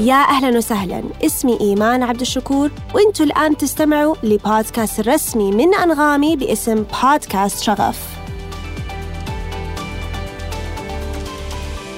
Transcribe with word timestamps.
يا 0.00 0.14
أهلا 0.14 0.58
وسهلا. 0.58 1.02
اسمي 1.24 1.60
إيمان 1.60 2.02
عبد 2.02 2.20
الشكور 2.20 2.70
وإنتوا 2.94 3.26
الآن 3.26 3.56
تستمعوا 3.56 4.16
لبودكاست 4.22 5.00
الرسمي 5.00 5.52
من 5.52 5.74
أنغامي 5.74 6.36
باسم 6.36 6.74
بودكاست 6.74 7.62
شغف. 7.62 8.08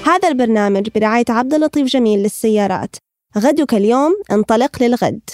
هذا 0.05 0.27
البرنامج 0.27 0.89
برعاية 0.95 1.25
عبد 1.29 1.53
اللطيف 1.53 1.87
جميل 1.87 2.19
للسيارات. 2.19 2.95
غدك 3.37 3.73
اليوم 3.73 4.15
انطلق 4.31 4.83
للغد. 4.83 5.29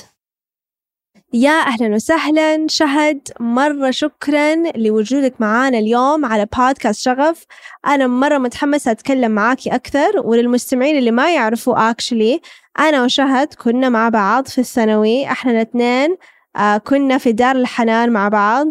يا 1.34 1.60
أهلا 1.60 1.96
وسهلا. 1.96 2.68
شهد 2.70 3.28
مرة 3.40 3.92
شكرا 3.92 4.56
لوجودك 4.76 5.34
معانا 5.40 5.80
اليوم 5.80 6.26
على 6.26 6.48
بودكاست 6.58 7.02
شغف. 7.02 7.46
أنا 7.88 8.08
مرة 8.08 8.38
متحمسة 8.38 8.92
أتكلم 8.92 9.32
معاكي 9.32 9.76
أكثر 9.76 10.12
وللمستمعين 10.24 10.98
اللي 10.98 11.12
ما 11.12 11.34
يعرفوا 11.34 11.90
أكشلي 11.90 12.42
أنا 12.80 13.04
وشهد 13.04 13.54
كنا 13.54 13.90
مع 13.90 14.10
بعض 14.10 14.48
في 14.48 14.58
الثانوي 14.62 15.28
إحنا 15.32 15.52
الاثنين 15.52 16.18
آه 16.56 16.78
كنا 16.78 17.18
في 17.18 17.32
دار 17.32 17.56
الحنان 17.56 18.10
مع 18.12 18.30
بعض 18.30 18.68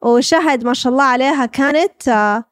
وشهد 0.00 0.64
ما 0.64 0.74
شاء 0.74 0.92
الله 0.92 1.04
عليها 1.04 1.46
كانت 1.46 2.08
آه 2.08 2.44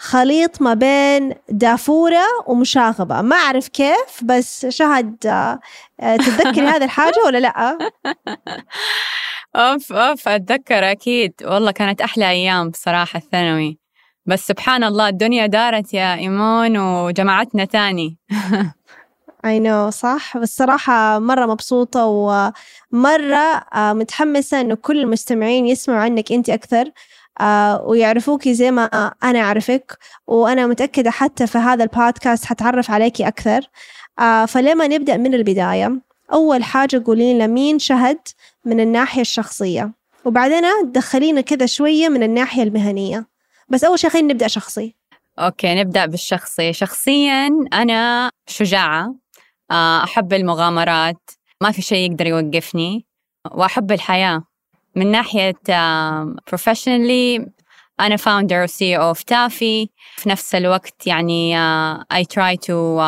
خليط 0.00 0.62
ما 0.62 0.74
بين 0.74 1.34
دافورة 1.48 2.24
ومشاغبة. 2.46 3.22
ما 3.22 3.36
أعرف 3.36 3.68
كيف 3.68 4.24
بس 4.24 4.66
شهد 4.66 5.26
آه، 5.26 5.60
تتذكري 6.16 6.66
هذه 6.72 6.84
الحاجة 6.84 7.18
ولا 7.26 7.38
لأ؟ 7.38 7.78
أوف 9.56 9.92
أوف 9.92 10.28
أتذكر 10.28 10.90
أكيد. 10.90 11.32
والله 11.44 11.70
كانت 11.70 12.00
أحلى 12.00 12.30
أيام 12.30 12.70
بصراحة 12.70 13.16
الثانوي. 13.16 13.78
بس 14.26 14.46
سبحان 14.46 14.84
الله 14.84 15.08
الدنيا 15.08 15.46
دارت 15.46 15.94
يا 15.94 16.14
إيمون 16.14 16.78
وجمعتنا 16.78 17.64
تاني. 17.64 18.18
I 19.46 19.58
know 19.58 19.90
صح؟ 19.90 20.38
بس 20.38 20.56
صراحة 20.56 21.18
مرة 21.18 21.46
مبسوطة 21.46 22.06
ومرة 22.06 23.64
آه، 23.74 23.92
متحمسة 23.92 24.60
إنه 24.60 24.74
كل 24.74 25.00
المستمعين 25.00 25.66
يسمعوا 25.66 26.00
عنك 26.00 26.32
أنت 26.32 26.50
أكثر 26.50 26.90
آه، 27.40 27.82
ويعرفوكي 27.82 28.54
زي 28.54 28.70
ما 28.70 28.84
أنا 29.22 29.40
أعرفك 29.40 29.98
وأنا 30.26 30.66
متأكدة 30.66 31.10
حتى 31.10 31.46
في 31.46 31.58
هذا 31.58 31.84
البودكاست 31.84 32.44
حتعرف 32.44 32.90
عليكي 32.90 33.28
أكثر. 33.28 33.60
آه، 34.18 34.44
فلما 34.46 34.86
نبدأ 34.86 35.16
من 35.16 35.34
البداية؟ 35.34 36.00
أول 36.32 36.64
حاجة 36.64 37.02
قولي 37.06 37.34
لنا 37.34 37.46
مين 37.46 37.78
شهد 37.78 38.18
من 38.64 38.80
الناحية 38.80 39.20
الشخصية؟ 39.20 39.92
وبعدين 40.24 40.64
تدخلينا 40.84 41.40
كذا 41.40 41.66
شوية 41.66 42.08
من 42.08 42.22
الناحية 42.22 42.62
المهنية. 42.62 43.26
بس 43.68 43.84
أول 43.84 43.98
شيء 43.98 44.10
خلينا 44.10 44.32
نبدأ 44.32 44.48
شخصي. 44.48 44.94
okay 45.38 45.74
نبدأ 45.74 46.06
بالشخصي. 46.06 46.72
شخصيا 46.72 47.50
أنا 47.72 48.30
شجاعة. 48.46 49.14
آه، 49.70 50.04
أحب 50.04 50.32
المغامرات. 50.32 51.30
ما 51.62 51.70
في 51.70 51.82
شيء 51.82 52.10
يقدر 52.10 52.26
يوقفني. 52.26 53.06
وأحب 53.50 53.92
الحياة. 53.92 54.42
من 54.96 55.10
ناحية 55.10 55.54
professionally 56.46 57.46
أنا 58.00 58.16
founder 58.16 58.62
و 58.62 58.96
CEO 58.96 59.08
of 59.08 59.22
Taffi 59.22 59.88
في 60.16 60.28
نفس 60.28 60.54
الوقت 60.54 61.06
يعني 61.06 61.56
I 62.12 62.24
try 62.24 62.56
to 62.56 63.00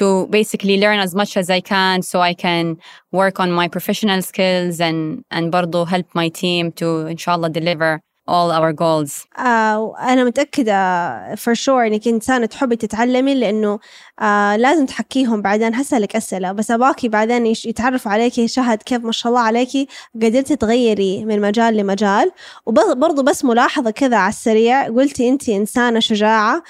to 0.00 0.26
basically 0.30 0.76
learn 0.78 0.98
as 1.06 1.14
much 1.14 1.36
as 1.36 1.50
I 1.50 1.60
can 1.60 2.02
so 2.02 2.20
I 2.20 2.34
can 2.34 2.76
work 3.12 3.40
on 3.40 3.50
my 3.60 3.68
professional 3.68 4.22
skills 4.22 4.80
and 4.80 5.24
and 5.30 5.50
برضو 5.50 5.86
help 5.86 6.06
my 6.14 6.28
team 6.28 6.70
to 6.80 6.84
إن 7.10 7.16
شاء 7.16 7.34
الله 7.34 7.48
deliver 7.48 8.00
all 8.28 8.50
our 8.52 8.72
goals. 8.72 9.26
آه 9.38 9.94
أنا 9.98 10.24
متأكدة 10.24 11.34
for 11.36 11.54
sure 11.54 11.68
إنك 11.68 12.08
إنسانة 12.08 12.46
تحبي 12.46 12.76
تتعلمي 12.76 13.34
لأنه 13.34 13.78
آه 14.20 14.56
لازم 14.56 14.86
تحكيهم 14.86 15.42
بعدين. 15.42 15.74
هسألك 15.74 16.16
أسئلة 16.16 16.52
بس 16.52 16.70
أباكي 16.70 17.08
بعدين 17.08 17.46
يتعرفوا 17.46 18.12
عليكي 18.12 18.48
شهد 18.48 18.82
كيف 18.82 19.04
ما 19.04 19.12
شاء 19.12 19.32
الله 19.32 19.42
عليكي 19.42 19.88
قدرتي 20.14 20.56
تغيري 20.56 21.24
من 21.24 21.40
مجال 21.40 21.76
لمجال. 21.76 22.30
وبرضه 22.66 23.22
بس 23.22 23.44
ملاحظة 23.44 23.90
كذا 23.90 24.16
على 24.16 24.28
السريع 24.30 24.86
قلتي 24.88 25.28
أنت 25.28 25.48
إنسانة 25.48 26.00
شجاعة. 26.00 26.62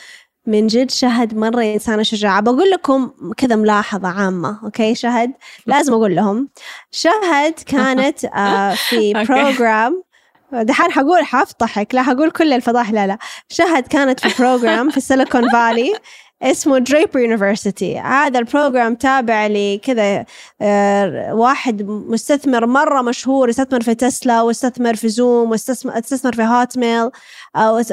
من 0.47 0.67
جد 0.67 0.91
شهد 0.91 1.35
مرة 1.37 1.63
إنسانة 1.63 2.03
شجاعة. 2.03 2.41
بقول 2.41 2.71
لكم 2.71 3.11
كذا 3.37 3.57
ملاحظة 3.57 4.09
عامة 4.09 4.61
okay؟ 4.65 4.95
شهد 4.95 5.33
لازم 5.67 5.93
أقول 5.93 6.17
لهم. 6.17 6.49
شهد 6.91 7.55
كانت 7.67 8.25
آه 8.25 8.75
في 8.89 9.13
program 9.13 10.03
دحين 10.53 10.93
حقول 10.93 11.25
حفضحك 11.25 11.95
لا 11.95 12.03
حقول 12.03 12.31
كل 12.31 12.53
الفضائح 12.53 12.91
لا 12.91 13.07
لا. 13.07 13.19
شهد 13.49 13.87
كانت 13.87 14.21
في 14.21 14.43
program 14.43 14.91
في 14.91 15.01
Silicon 15.01 15.51
Valley 15.51 15.93
اسمه 16.43 16.79
Draper 16.79 17.21
University 17.21 17.99
هذا 17.99 18.39
ال 18.39 18.46
program 18.46 18.95
تابع 18.95 19.47
لكذا 19.47 20.25
آه، 20.61 21.35
واحد 21.35 21.83
مستثمر 21.83 22.67
مرة 22.67 23.03
مشهور 23.03 23.49
يستثمر 23.49 23.81
في 23.81 23.95
تسلا 23.95 24.43
واستثمر 24.43 24.95
في 24.95 25.09
Zoom 25.09 25.51
واستثمر 25.51 26.33
في 26.33 26.43
Hotmail 26.43 27.11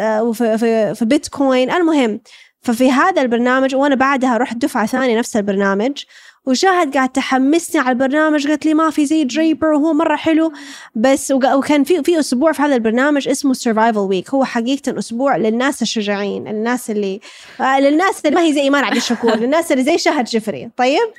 وفي 0.03 0.57
في, 0.57 0.95
في 0.95 1.05
بيتكوين 1.05 1.71
المهم 1.71 2.19
ففي 2.61 2.91
هذا 2.91 3.21
البرنامج 3.21 3.75
وأنا 3.75 3.95
بعدها 3.95 4.37
رحت 4.37 4.57
دفعة 4.57 4.85
ثانية 4.85 5.17
نفس 5.17 5.37
البرنامج 5.37 6.03
وشهد 6.47 6.93
قاعد 6.93 7.09
تحمسني 7.09 7.81
على 7.81 7.91
البرنامج 7.91 8.47
قالت 8.47 8.65
لي 8.65 8.73
ما 8.73 8.89
في 8.89 9.05
زي 9.05 9.23
Draper 9.23 9.67
وهو 9.67 9.93
مرة 9.93 10.15
حلو 10.15 10.53
بس 10.95 11.31
وكان 11.31 11.83
في 11.83 12.03
في 12.03 12.19
أسبوع 12.19 12.51
في 12.51 12.61
هذا 12.61 12.75
البرنامج 12.75 13.27
اسمه 13.27 13.53
survival 13.53 13.99
week 13.99 14.29
هو 14.29 14.45
حقيقة 14.45 14.99
أسبوع 14.99 15.37
للناس 15.37 15.81
الشجاعين 15.81 16.47
الناس 16.47 16.89
اللي 16.89 17.19
آه 17.61 17.79
للناس 17.79 18.25
اللي 18.25 18.35
ما 18.35 18.41
هي 18.41 18.53
زي 18.53 18.61
إيمان 18.61 18.83
عبد 18.83 18.95
الشكور 18.95 19.35
للناس 19.35 19.71
اللي 19.71 19.83
زي 19.83 19.97
شهد 19.97 20.25
جفري. 20.25 20.69
طيب؟ 20.77 21.09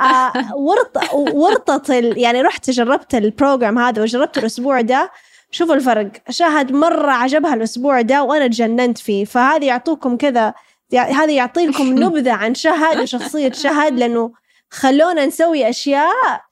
آه 0.00 0.32
ورط 0.56 1.14
ورطت 1.14 1.88
يعني 2.16 2.42
رحت 2.42 2.70
جربت 2.70 3.14
ال 3.14 3.22
program 3.22 3.78
هذا 3.78 4.02
وجربت 4.02 4.38
الأسبوع 4.38 4.80
ده. 4.80 5.10
شوفوا 5.50 5.74
الفرق. 5.74 6.10
شهد 6.30 6.72
مرة 6.72 7.10
عجبها 7.10 7.54
الأسبوع 7.54 8.00
ده 8.00 8.22
وأنا 8.22 8.46
تجننت 8.46 8.98
فيه. 8.98 9.24
فهذه 9.24 9.64
يعطوكم 9.64 10.16
كذا 10.16 10.54
هذا 10.94 11.32
يعطيكم 11.32 11.86
نبذة 12.04 12.32
عن 12.32 12.54
شهد 12.54 13.00
وشخصية 13.00 13.52
شهد 13.52 13.98
لأنه 13.98 14.32
خلونا 14.70 15.26
نسوي 15.26 15.68
أشياء 15.68 16.42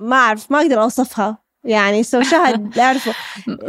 ما 0.00 0.16
أعرف 0.16 0.50
ما 0.52 0.60
أقدر 0.60 0.82
أوصفها. 0.82 1.38
يعني 1.64 2.02
so 2.02 2.22
شهد 2.22 2.72
لا 2.76 2.84
أعرف 2.84 3.08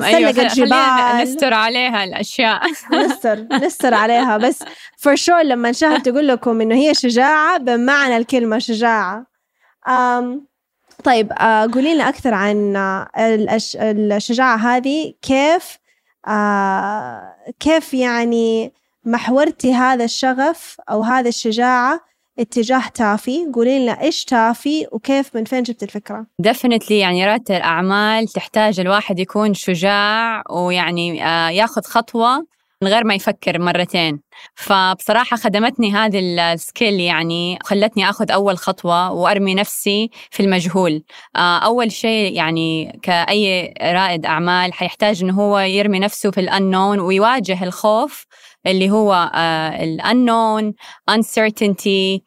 أيوة 0.04 0.30
الجبال. 0.30 1.24
نستر 1.24 1.54
عليها 1.54 2.04
الأشياء. 2.04 2.62
نستر 2.94 3.48
نستر 3.66 3.94
عليها. 3.94 4.38
بس 4.38 4.64
for 4.98 5.16
sure 5.16 5.42
لما 5.42 5.72
شهد 5.72 6.02
تقول 6.02 6.28
لكم 6.28 6.62
إنه 6.62 6.76
هي 6.76 6.94
شجاعة 6.94 7.58
بمعنى 7.58 8.18
الكلمة 8.18 8.60
شجاعة. 8.60 9.26
أم 9.88 10.48
طيب 11.04 11.34
آه، 11.34 11.70
قولي 11.74 11.94
لنا 11.96 12.10
أكثر 12.10 12.34
عن 12.34 12.74
الشجاعة 13.18 14.58
هذه. 14.58 15.14
كيف 15.22 15.78
آه، 16.28 17.36
كيف 17.60 17.94
يعني 17.94 18.74
محورتي 19.06 19.74
هذا 19.74 20.04
الشغف 20.04 20.78
أو 20.90 21.04
هذه 21.04 21.28
الشجاعة 21.28 22.00
اتجاه 22.40 22.88
Taffi 22.88 23.46
قولي 23.54 23.80
لنا 23.80 24.02
إيش 24.02 24.26
Taffi 24.26 24.88
وكيف 24.92 25.36
من 25.36 25.44
فين 25.44 25.64
جبت 25.64 25.84
الفكرة؟ 25.84 26.26
definitely 26.40 27.00
يعني 27.00 27.26
ريادة 27.26 27.58
الأعمال 27.58 28.28
تحتاج 28.28 28.80
الواحد 28.80 29.20
يكون 29.20 29.54
شجاع 29.54 30.44
ويعني 30.50 31.26
آه، 31.26 31.50
ياخذ 31.50 31.82
خطوة 31.82 32.46
من 32.84 32.88
غير 32.88 33.04
ما 33.04 33.14
يفكر 33.16 33.60
مرتين. 33.60 34.20
فبصراحة 34.56 35.38
خدمتني 35.38 35.92
هذه 35.92 36.20
ال 36.20 36.33
skill 36.33 37.00
يعني 37.00 37.60
خلتني 37.64 38.10
أخذ 38.10 38.32
أول 38.32 38.58
خطوة 38.58 39.12
وأرمي 39.12 39.56
نفسي 39.56 40.10
في 40.32 40.44
المجهول. 40.44 41.04
آه، 41.36 41.58
أول 41.58 41.92
شيء 41.92 42.34
يعني 42.34 43.00
كأي 43.04 43.74
رائد 43.82 44.26
أعمال 44.26 44.74
حيحتاج 44.74 45.24
إنه 45.24 45.34
هو 45.34 45.60
يرمي 45.60 46.00
نفسه 46.00 46.32
في 46.32 46.40
الأنون 46.40 47.00
ويواجه 47.00 47.64
الخوف 47.64 48.26
اللي 48.68 48.92
هو 48.92 49.32
uh, 49.34 49.38
الأنون 49.82 50.74
uncertainty 51.12 52.22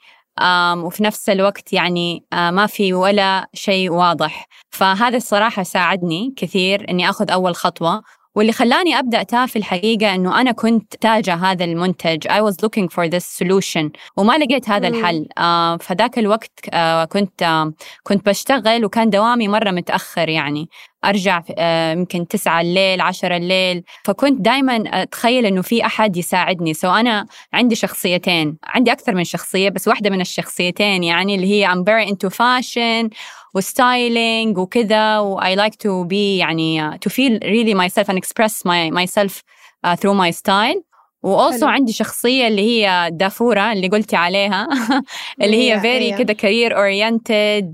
وفي 0.77 1.03
نفس 1.03 1.29
الوقت 1.29 1.73
يعني 1.73 2.25
uh, 2.35 2.37
ما 2.37 2.67
في 2.67 2.93
ولا 2.93 3.49
شيء 3.55 3.91
واضح. 3.91 4.49
فهذا 4.71 5.17
الصراحة 5.17 5.63
ساعدني 5.63 6.35
كثير 6.37 6.91
إني 6.91 7.11
أخذ 7.11 7.31
أول 7.31 7.55
خطوة. 7.55 8.03
واللي 8.35 8.53
خلاني 8.53 8.99
أبدأ 8.99 9.23
تافي 9.23 9.57
الحقيقة 9.57 10.15
أنه 10.15 10.41
أنا 10.41 10.53
كنت 10.53 10.95
تاجة 11.01 11.35
هذا 11.35 11.65
المنتج. 11.65 12.29
I 12.29 12.41
was 12.41 12.55
looking 12.65 12.89
for 12.89 13.09
this 13.09 13.25
solution 13.39 13.91
وما 14.17 14.39
لقيت 14.39 14.69
هذا 14.69 14.89
الحل. 14.89 15.27
آه 15.39 15.77
فذاك 15.77 16.19
الوقت 16.19 16.61
آه 16.73 17.05
كنت 17.05 17.43
آه 17.43 17.73
كنت 18.03 18.27
بشتغل 18.27 18.85
وكان 18.85 19.11
دوامي 19.11 19.49
مرة 19.49 19.71
متأخر 19.71 20.29
يعني. 20.29 20.69
أرجع 21.05 21.43
آه، 21.59 21.93
يمكن 21.93 22.27
تسعة 22.29 22.61
الليل 22.61 23.01
عشرة 23.01 23.37
الليل. 23.37 23.83
فكنت 24.05 24.41
دائما 24.41 24.83
أتخيل 24.87 25.47
إنه 25.47 25.63
في 25.63 25.87
أحد 25.87 26.17
يساعدني. 26.17 26.75
so 26.75 26.91
أنا 26.91 27.27
عندي 27.53 27.75
شخصيتين 27.75 28.57
عندي 28.65 28.93
أكثر 28.93 29.15
من 29.15 29.25
شخصية 29.25 29.69
بس 29.69 29.89
واحدة 29.89 30.11
من 30.11 30.21
الشخصيتين 30.21 31.05
يعني 31.05 31.35
اللي 31.35 31.47
هي 31.47 31.69
I'm 31.69 31.85
very 31.85 32.11
into 32.13 32.31
fashion 32.31 33.11
و 33.55 33.68
styling 33.68 34.59
وكذا 34.59 35.19
و 35.19 35.41
I 35.41 35.57
like 35.57 35.77
to 35.77 36.05
be 36.09 36.39
يعني 36.39 36.91
uh, 36.91 36.99
to 36.99 37.11
feel 37.11 37.39
really 37.43 37.75
myself 37.75 38.09
and 38.09 38.19
express 38.19 38.65
my 38.65 38.91
myself 38.91 39.43
uh, 39.85 39.97
through 39.97 40.15
my 40.15 40.31
style 40.31 40.92
و 41.23 41.32
also 41.32 41.67
عندي 41.67 41.93
شخصية 41.93 42.49
اللي 42.49 42.63
هي 42.63 43.11
دافورة 43.13 43.73
اللي 43.73 43.89
قلتي 43.89 44.17
عليها. 44.17 44.69
اللي 45.43 45.57
هي 45.57 45.81
very 45.81 46.19
كده 46.19 46.33
career 46.33 46.77
oriented 46.77 47.73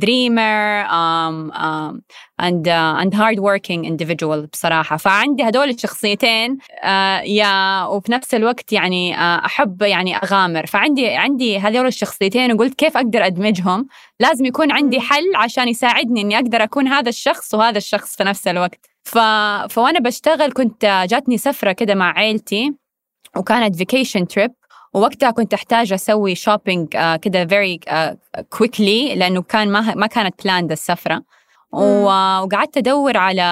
dreamer 0.00 0.86
and 2.40 2.68
and 2.68 3.14
hard 3.14 3.38
working 3.38 4.02
individual 4.02 4.48
بصراحة. 4.52 4.96
فعندي 4.96 5.42
هدول 5.42 5.70
الشخصيتين 5.70 6.58
uh, 6.58 6.86
yeah 7.26 7.84
وفي 7.84 8.12
نفس 8.12 8.34
الوقت 8.34 8.72
يعني 8.72 9.14
uh, 9.14 9.18
أحب 9.18 9.82
يعني 9.82 10.16
أغامر. 10.16 10.66
فعندي 10.66 11.08
عندي 11.08 11.58
هذول 11.58 11.86
الشخصيتين 11.86 12.52
وقلت 12.52 12.74
كيف 12.74 12.96
أقدر 12.96 13.26
أدمجهم؟ 13.26 13.86
لازم 14.20 14.44
يكون 14.44 14.72
عندي 14.72 15.00
حل 15.00 15.36
عشان 15.36 15.68
يساعدني 15.68 16.20
إني 16.20 16.36
أقدر 16.36 16.62
أكون 16.62 16.88
هذا 16.88 17.08
الشخص 17.08 17.54
وهذا 17.54 17.78
الشخص 17.78 18.16
في 18.16 18.24
نفس 18.24 18.48
الوقت. 18.48 18.93
ف... 19.04 19.18
فوانا 19.70 19.98
بشتغل 19.98 20.52
كنت 20.52 21.06
جاتني 21.10 21.38
سفرة 21.38 21.72
كده 21.72 21.94
مع 21.94 22.18
عيلتي 22.18 22.74
وكانت 23.36 23.76
vacation 23.76 24.26
trip 24.26 24.52
ووقتها 24.94 25.30
كنت 25.30 25.54
أحتاج 25.54 25.92
أسوي 25.92 26.34
shopping 26.34 26.96
uh, 26.96 27.16
كده 27.16 27.46
very 27.46 27.80
quickly 28.50 29.14
لأنه 29.14 29.42
كان 29.42 29.72
ما 29.72 29.94
ما 29.94 30.06
كانت 30.06 30.42
planned 30.44 30.72
السفرة. 30.72 31.22
وقعدت 31.72 32.76
أدور 32.76 33.16
على 33.16 33.42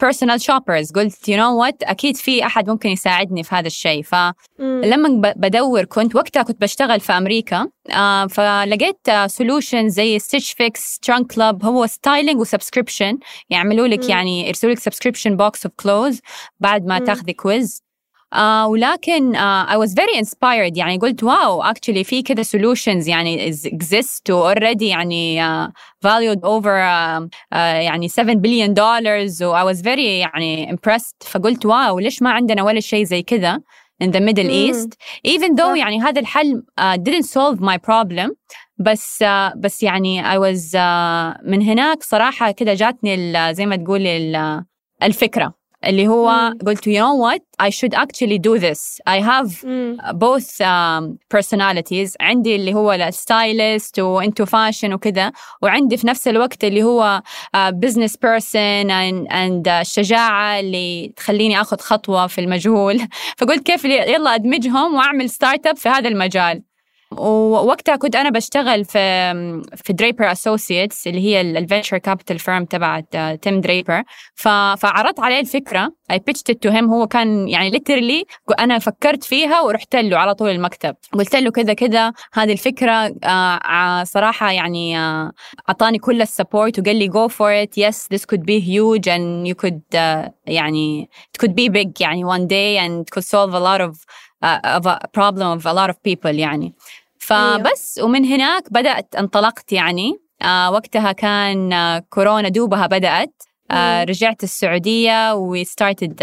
personal 0.00 0.40
shoppers 0.40 0.92
قلت 0.92 1.28
you 1.28 1.36
know 1.36 1.60
what 1.60 1.82
أكيد 1.82 2.16
في 2.16 2.46
أحد 2.46 2.70
ممكن 2.70 2.88
يساعدني 2.88 3.42
في 3.42 3.54
هذا 3.54 3.66
الشيء. 3.66 4.02
فلما 4.02 5.32
بدور 5.36 5.84
كنت 5.84 6.16
وقتها 6.16 6.42
كنت 6.42 6.60
بشتغل 6.60 7.00
في 7.00 7.12
أمريكا. 7.12 7.68
آه 7.90 8.26
فلقيت 8.26 9.10
solution 9.26 9.88
زي 9.88 10.18
Stitch 10.18 10.52
Fix 10.52 10.98
Trunk 10.98 11.32
Club 11.32 11.64
هو 11.64 11.86
styling 11.86 12.40
و 12.40 12.46
subscription. 12.46 13.18
يعملوا 13.50 13.86
لك 13.88 14.08
يعني 14.08 14.48
يرسلوا 14.48 14.72
لك 14.72 14.78
subscription 14.78 15.36
box 15.36 15.66
of 15.66 15.74
clothes 15.76 16.20
بعد 16.60 16.86
ما 16.86 16.98
تاخذي 16.98 17.32
quiz 17.32 17.87
آه 18.32 18.68
ولكن 18.68 19.36
آه 19.36 19.66
I 19.66 19.86
was 19.86 19.92
very 19.92 20.24
inspired 20.24 20.76
يعني 20.76 20.98
قلت 20.98 21.22
wow 21.22 21.64
actually 21.64 22.02
في 22.02 22.22
كده 22.22 22.42
solutions 22.42 23.08
يعني 23.08 23.52
exist 23.52 24.32
already 24.32 24.82
يعني 24.82 25.42
uh, 25.42 25.70
valued 26.06 26.40
over 26.40 26.76
uh, 26.78 27.24
uh, 27.24 27.56
يعني 27.56 28.08
7 28.08 28.34
billion 28.34 28.74
dollars 28.74 29.42
و 29.42 29.56
I 29.56 29.74
was 29.74 29.82
very 29.82 29.98
يعني 29.98 30.76
impressed 30.76 31.28
فقلت 31.28 31.66
wow 31.66 31.98
ليش 31.98 32.22
ما 32.22 32.30
عندنا 32.30 32.62
ولا 32.62 32.80
شيء 32.80 33.04
زي 33.04 33.22
كده 33.22 33.62
in 34.04 34.06
the 34.06 34.20
Middle 34.20 34.48
mm. 34.48 34.70
East 34.70 34.90
even 35.26 35.56
though 35.56 35.76
يعني 35.76 36.00
هذا 36.00 36.20
الحل 36.20 36.62
uh, 36.80 36.96
didn't 36.96 37.26
solve 37.26 37.60
my 37.60 37.76
problem 37.76 38.32
بس 38.78 39.24
uh, 39.24 39.56
بس 39.56 39.82
يعني 39.82 40.22
I 40.22 40.36
was 40.36 40.72
uh, 40.72 41.44
من 41.44 41.62
هناك 41.62 42.02
صراحة 42.02 42.50
كده 42.50 42.74
جاتني 42.74 43.54
زي 43.54 43.66
ما 43.66 43.76
تقولي 43.76 44.64
الفكرة 45.02 45.57
اللي 45.84 46.08
هو 46.08 46.52
mm. 46.54 46.66
قلت 46.66 46.88
you 46.88 46.92
know 46.92 47.14
what? 47.14 47.40
I 47.62 47.70
should 47.70 47.94
actually 47.94 48.38
do 48.38 48.58
this. 48.58 49.00
I 49.06 49.20
have 49.20 49.48
mm. 49.62 49.96
both 50.18 50.60
um, 50.60 51.18
personalities. 51.34 52.14
عندي 52.20 52.56
اللي 52.56 52.74
هو 52.74 52.92
ال 52.92 53.05
stylist 53.05 53.98
و 53.98 54.07
into 54.07 54.44
fashion 54.44 54.92
وكذا. 54.92 55.32
وعندي 55.62 55.96
في 55.96 56.06
نفس 56.06 56.28
الوقت 56.28 56.64
اللي 56.64 56.82
هو 56.82 57.22
business 57.56 58.12
person 58.12 58.88
and, 58.88 59.28
and 59.30 59.66
uh, 59.66 59.70
الشجاعة 59.70 60.60
اللي 60.60 61.12
تخليني 61.16 61.60
أخذ 61.60 61.78
خطوة 61.78 62.26
في 62.26 62.40
المجهول. 62.40 63.00
فقلت 63.38 63.66
كيف 63.66 63.84
يلا 63.84 64.34
أدمجهم 64.34 64.94
وأعمل 64.94 65.30
start 65.30 65.66
up 65.66 65.76
في 65.76 65.88
هذا 65.88 66.08
المجال. 66.08 66.67
ووقتها 67.12 67.96
كنت 67.96 68.16
أنا 68.16 68.30
بشتغل 68.30 68.84
في 68.84 68.98
في 69.76 69.92
Draper 69.92 70.32
Associates 70.32 71.06
اللي 71.06 71.20
هي 71.20 71.40
ال 71.40 71.47
venture 71.47 71.98
capital 71.98 72.38
firm 72.38 72.64
تبعت 72.64 73.16
Tim 73.42 73.60
Draper 73.60 74.02
فعرضت 74.34 75.20
عليه 75.20 75.40
الفكرة. 75.40 75.92
I 76.10 76.18
pitched 76.18 76.50
to 76.50 76.68
him 76.70 76.84
هو 76.90 77.06
كان 77.06 77.48
يعني 77.48 77.70
literally 77.70 78.24
أنا 78.58 78.78
فكرت 78.78 79.24
فيها 79.24 79.60
ورحت 79.60 79.96
له 79.96 80.18
على 80.18 80.34
طول 80.34 80.50
المكتب. 80.50 80.94
قلت 81.12 81.36
له 81.36 81.50
كذا 81.50 81.72
كذا 81.72 82.12
هذه 82.32 82.52
الفكرة 82.52 83.14
آه 83.24 84.04
صراحة 84.04 84.52
يعني 84.52 84.98
آه 84.98 85.32
أعطاني 85.68 85.98
كل 85.98 86.22
ال 86.22 86.29
support 86.29 86.78
وقال 86.78 86.96
لي 86.96 87.08
go 87.08 87.28
for 87.28 87.62
it 87.62 87.78
yes 87.78 88.08
this 88.12 88.24
could 88.24 88.40
be 88.40 88.68
huge 88.68 89.08
and 89.08 89.46
you 89.46 89.54
could 89.54 89.80
يعني 90.46 91.10
could 91.42 91.50
be 91.52 91.68
big 91.68 92.00
يعني 92.00 92.24
one 92.24 92.46
day 92.46 92.78
and 92.86 93.04
could 93.14 93.24
solve 93.24 93.54
a 93.54 93.60
lot 93.60 93.80
of 93.80 93.94
uh, 94.44 94.78
of 94.78 94.86
a 94.86 94.98
problem 95.18 95.58
of 95.58 95.66
a 95.66 95.72
lot 95.72 95.90
of 95.90 95.96
people 96.08 96.34
يعني. 96.38 96.74
فبس 97.18 98.00
ومن 98.02 98.24
هناك 98.24 98.72
بدأت 98.72 99.14
انطلقت 99.16 99.72
يعني. 99.72 100.12
آه 100.42 100.70
وقتها 100.70 101.12
كان 101.12 101.72
آه 101.72 101.98
كورونا 101.98 102.48
دوبها 102.48 102.86
بدأت. 102.86 103.42
آه 103.70 104.04
رجعت 104.04 104.42
السعودية 104.42 105.34
و 105.34 105.64
started 105.64 106.22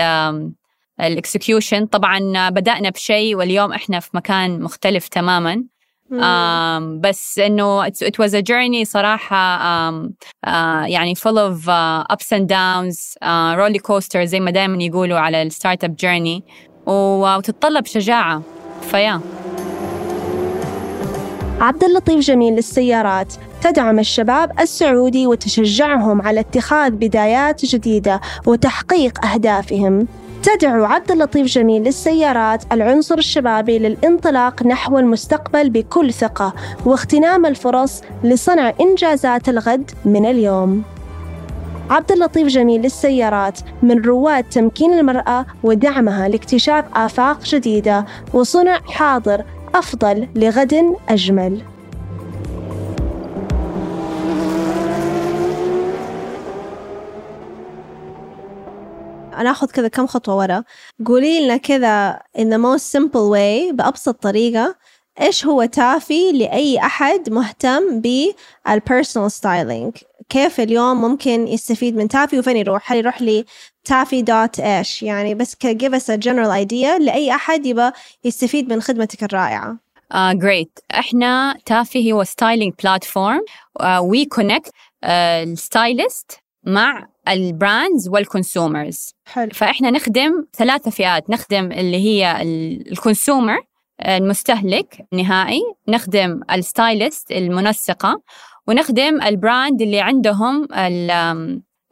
ال 1.00 1.08
execution 1.08 1.86
طبعا 1.86 2.50
بدأنا 2.50 2.90
بشيء 2.90 3.36
واليوم 3.36 3.74
إحنا 3.74 4.00
في 4.00 4.10
مكان 4.14 4.62
مختلف 4.62 5.08
تماما. 5.08 5.64
Um, 6.12 7.02
بس 7.02 7.40
إنه 7.40 7.90
it, 7.90 8.20
was 8.20 8.34
a 8.34 8.42
journey 8.42 8.84
صراحة 8.84 9.58
um, 9.60 10.10
uh, 10.48 10.50
يعني 10.86 11.16
full 11.16 11.38
of 11.38 11.68
uh, 11.68 12.14
ups 12.14 12.32
and 12.32 12.48
downs 12.48 13.18
uh, 13.24 13.56
roller 13.58 13.82
coaster 13.82 14.24
زي 14.24 14.40
ما 14.40 14.52
دائما 14.52 14.84
يقولوا 14.84 15.20
على 15.20 15.42
ال 15.42 15.49
start 15.49 15.84
up 15.84 15.96
journey 15.96 16.44
وتتطلب 16.88 17.86
شجاعة. 17.86 18.42
فيا. 18.82 19.22
عبد 21.62 21.84
اللطيف 21.84 22.20
جميل 22.20 22.54
للسيارات. 22.54 23.34
تدعم 23.62 24.00
الشباب 24.00 24.60
السعودي 24.60 25.28
وتشجعهم 25.28 26.22
على 26.22 26.40
اتخاذ 26.40 26.92
بدايات 26.92 27.66
جديدة 27.66 28.22
وتحقيق 28.46 29.26
أهدافهم. 29.26 30.08
تدعو 30.46 30.84
عبد 30.86 31.12
اللطيف 31.12 31.48
جميل 31.48 31.84
للسيارات 31.84 32.64
العنصر 32.72 33.18
الشبابي 33.18 33.80
للانطلاق 33.80 34.64
نحو 34.64 35.00
المستقبل 35.00 35.70
بكل 35.70 36.14
ثقة 36.14 36.54
واغتنام 36.86 37.46
الفرص 37.46 38.02
لصنع 38.24 38.74
إنجازات 38.82 39.50
الغد 39.50 39.92
من 40.06 40.26
اليوم. 40.26 40.84
عبد 41.90 42.12
اللطيف 42.12 42.48
جميل 42.48 42.82
للسيارات 42.82 43.60
من 43.84 44.02
رواد 44.02 44.44
تمكين 44.44 44.94
المرأة 44.94 45.46
ودعمها 45.64 46.28
لاكتشاف 46.28 46.86
آفاق 46.96 47.44
جديدة 47.44 48.06
وصنع 48.34 48.80
حاضر 48.80 49.44
أفضل 49.76 50.28
لغد 50.36 50.96
أجمل 51.10 51.62
أنا 59.42 59.52
أخذ 59.52 59.68
كذا 59.68 59.88
كم 59.88 60.08
خطوة 60.08 60.38
ورا. 60.38 60.64
قولي 61.06 61.46
لنا 61.46 61.58
كذا 61.58 62.20
in 62.38 62.46
the 62.46 62.58
most 62.58 62.98
simple 62.98 63.32
way 63.34 63.74
بأبسط 63.74 64.24
طريقة 64.24 64.76
إيش 65.22 65.46
هو 65.46 65.66
تافي 65.66 66.32
لأي 66.32 66.80
أحد 66.80 67.30
مهتم 67.30 68.02
بال 68.02 68.28
personal 68.28 69.32
styling 69.32 69.98
كيف 70.30 70.60
اليوم 70.60 71.02
ممكن 71.02 71.48
يستفيد 71.48 71.96
من 71.96 72.08
تافي؟ 72.08 72.40
وفين 72.40 72.58
يروح؟ 72.58 72.92
هل 72.92 72.98
يروح 72.98 73.22
لي 73.22 73.46
تافي 73.84 74.22
dot 74.22 74.60
إيش؟ 74.60 75.04
يعني 75.04 75.36
بس 75.36 75.56
give 75.56 75.92
us 75.92 76.16
a 76.16 76.18
general 76.18 76.66
idea 76.66 77.02
لأي 77.02 77.36
أحد 77.36 77.66
يبغى 77.66 77.92
يستفيد 78.24 78.74
من 78.74 78.82
خدمتك 78.82 79.24
الرائعة. 79.24 79.78
great 80.14 80.80
uh, 80.80 80.98
إحنا 81.00 81.56
تافي 81.66 82.14
هو 82.14 82.24
styling 82.24 82.74
platform 82.84 83.42
we 84.02 84.26
connect 84.26 84.72
ال 85.04 85.21
stylist 85.21 86.45
مع 86.66 87.08
ال 87.28 87.39
brands 87.39 88.10
وال 88.10 88.29
consumers 88.29 89.14
حلو. 89.26 89.50
فإحنا 89.54 89.92
نخدم 89.92 90.46
ثلاثة 90.54 90.92
فئات. 90.92 91.30
نخدم 91.30 91.72
اللي 91.72 91.98
هي 91.98 92.42
ال 92.92 92.99
consumer 92.99 93.58
المستهلك 94.08 95.06
النهائي 95.14 95.62
نخدم 95.88 96.42
ال 96.52 96.62
stylist 96.62 97.32
المنسقة. 97.32 98.22
ونخدم 98.68 99.22
ال 99.22 99.32
brand 99.32 99.82
اللي 99.82 100.00
عندهم 100.00 100.68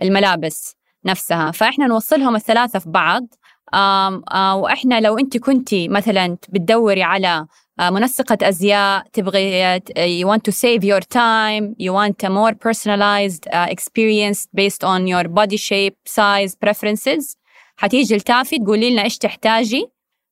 الملابس 0.02 0.76
نفسها. 1.06 1.52
فإحنا 1.52 1.88
نوصلهم 1.88 2.36
الثلاثة 2.36 2.80
في 2.80 2.90
بعض. 2.90 3.28
وإحنا 4.56 5.00
لو 5.00 5.18
أنت 5.18 5.38
كنتي 5.38 5.88
مثلا 5.88 6.38
بتدوري 6.50 7.04
على 7.04 7.46
منسقة 7.80 8.38
أزياء. 8.42 9.04
تبغي 9.14 9.80
you 10.22 10.28
want 10.28 10.42
to 10.44 10.52
save 10.52 10.84
your 10.84 11.02
time. 11.02 11.76
You 11.80 11.94
want 11.94 12.24
a 12.24 12.30
more 12.30 12.54
personalized 12.54 13.48
uh, 13.48 13.68
experience 13.70 14.48
based 14.54 14.84
on 14.84 15.08
your 15.08 15.28
body 15.28 15.58
shape 15.58 15.96
size 16.06 16.56
preferences. 16.56 17.38
حتيجي 17.78 18.16
لتافي 18.16 18.58
تقولي 18.60 18.90
لنا 18.92 19.04
إيش 19.04 19.18
تحتاجي. 19.18 19.88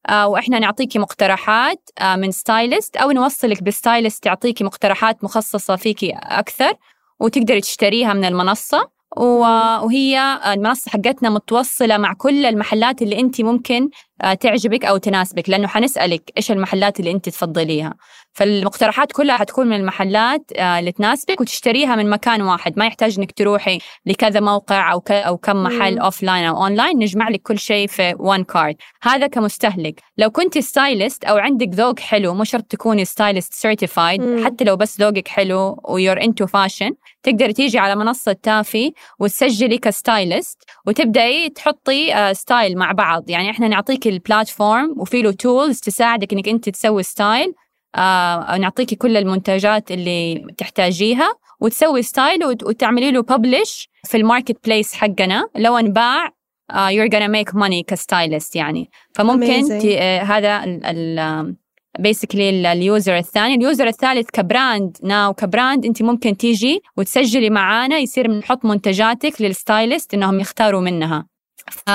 آه، 0.09 0.27
وإحنا 0.27 0.59
نعطيكي 0.59 0.99
مقترحات 0.99 1.89
آه، 1.99 2.15
من 2.15 2.31
stylist 2.31 2.97
أو 2.97 3.11
نوصلك 3.11 3.63
ب 3.63 3.71
stylist 3.71 4.23
تعطيكي 4.23 4.63
مقترحات 4.63 5.23
مخصصة 5.23 5.75
فيكي 5.75 6.11
أكثر 6.15 6.73
وتقدري 7.19 7.61
تشتريها 7.61 8.13
من 8.13 8.25
المنصة. 8.25 8.89
وهي 9.17 10.39
المنصة 10.53 10.91
حقتنا 10.91 11.29
متوصلة 11.29 11.97
مع 11.97 12.13
كل 12.13 12.45
المحلات 12.45 13.01
اللي 13.01 13.19
انت 13.19 13.41
ممكن 13.41 13.83
آه، 13.83 13.89
تعجبك 14.41 14.85
أو 14.85 14.97
تناسبك 14.97 15.49
لأنه 15.49 15.67
حنسألك 15.67 16.31
إيش 16.37 16.51
المحلات 16.51 16.99
اللي 16.99 17.11
أنت 17.11 17.29
تفضليها. 17.29 17.93
فالمقترحات 18.33 19.11
كلها 19.11 19.37
حتكون 19.37 19.67
من 19.67 19.75
المحلات 19.75 20.51
آه، 20.57 20.79
اللي 20.79 20.91
تناسبك 20.91 21.41
وتشتريها 21.41 21.95
من 21.95 22.09
مكان 22.09 22.41
واحد. 22.41 22.79
ما 22.79 22.85
يحتاج 22.87 23.19
إنك 23.19 23.31
تروحي 23.31 23.79
لكذا 24.05 24.39
موقع 24.39 24.91
أو 24.91 25.03
أو 25.09 25.37
كم 25.37 25.63
محل 25.63 25.99
offline 25.99 26.45
أو 26.45 26.63
اون 26.63 26.73
لاين 26.75 26.97
نجمع 26.97 27.29
لك 27.29 27.41
كل 27.41 27.59
شيء 27.59 27.87
في 27.87 28.15
one 28.19 28.43
cart 28.43 28.75
هذا 29.01 29.27
كمستهلك. 29.27 30.01
لو 30.17 30.29
كنت 30.29 30.57
stylist 30.57 31.23
أو 31.23 31.37
عندك 31.37 31.69
ذوق 31.73 31.99
حلو 31.99 32.33
مو 32.33 32.43
شرط 32.43 32.63
تكوني 32.63 33.05
stylist 33.05 33.53
certified 33.53 34.45
حتى 34.45 34.63
لو 34.63 34.75
بس 34.75 35.01
ذوقك 35.01 35.27
حلو 35.27 35.81
و 35.89 35.94
you're 35.94 36.21
into 36.21 36.47
fashion 36.47 36.91
تقدري 37.23 37.53
تيجي 37.53 37.79
على 37.79 37.95
منصة 37.95 38.33
تافي 38.43 38.93
وتسجلي 39.19 39.77
ك 39.77 39.88
stylist 39.88 40.63
وتبدأي 40.85 41.49
تحطي 41.49 42.33
style 42.33 42.71
آه، 42.71 42.79
مع 42.79 42.91
بعض. 42.91 43.29
يعني 43.29 43.49
إحنا 43.49 43.67
نعطيك 43.67 44.07
ال 44.11 44.20
platform 44.20 44.95
وفي 44.97 45.21
له 45.21 45.31
tools 45.31 45.79
تساعدك 45.79 46.33
إنك 46.33 46.47
أنت 46.47 46.69
تسوي 46.69 47.03
style 47.03 47.53
آه 47.95 48.57
نعطيكي 48.57 48.95
كل 48.95 49.17
المنتجات 49.17 49.91
اللي 49.91 50.45
تحتاجيها 50.57 51.33
وتسوي 51.59 52.01
style 52.01 52.45
وتعملي 52.45 53.11
له 53.11 53.21
publish 53.21 53.89
في 54.03 54.17
ال 54.17 54.57
marketplace 54.65 54.93
حقنا. 54.93 55.49
لو 55.55 55.77
انباع 55.77 56.27
uh, 56.27 56.75
you're 56.75 57.11
gonna 57.11 57.31
make 57.37 57.53
money 57.53 57.83
ك 57.87 57.96
stylist 57.96 58.55
يعني. 58.55 58.89
فممكن 59.15 59.79
ت, 59.79 59.81
uh, 59.81 60.29
هذا 60.31 60.63
ال 60.65 61.55
بيسكلي 61.99 62.71
اليوزر 62.71 63.17
الثاني. 63.17 63.55
اليوزر 63.55 63.87
الثالث 63.87 64.29
كبراند. 64.29 64.97
ناو 65.03 65.33
كبراند 65.33 65.85
أنت 65.85 66.01
ممكن 66.01 66.37
تيجي 66.37 66.81
وتسجلي 66.97 67.49
معانا. 67.49 67.97
يصير 67.97 68.31
نحط 68.31 68.65
منتجاتك 68.65 69.41
لل 69.41 69.57
stylist 69.57 70.13
إنهم 70.13 70.39
يختاروا 70.39 70.81
منها. 70.81 71.27
ف 71.71 71.89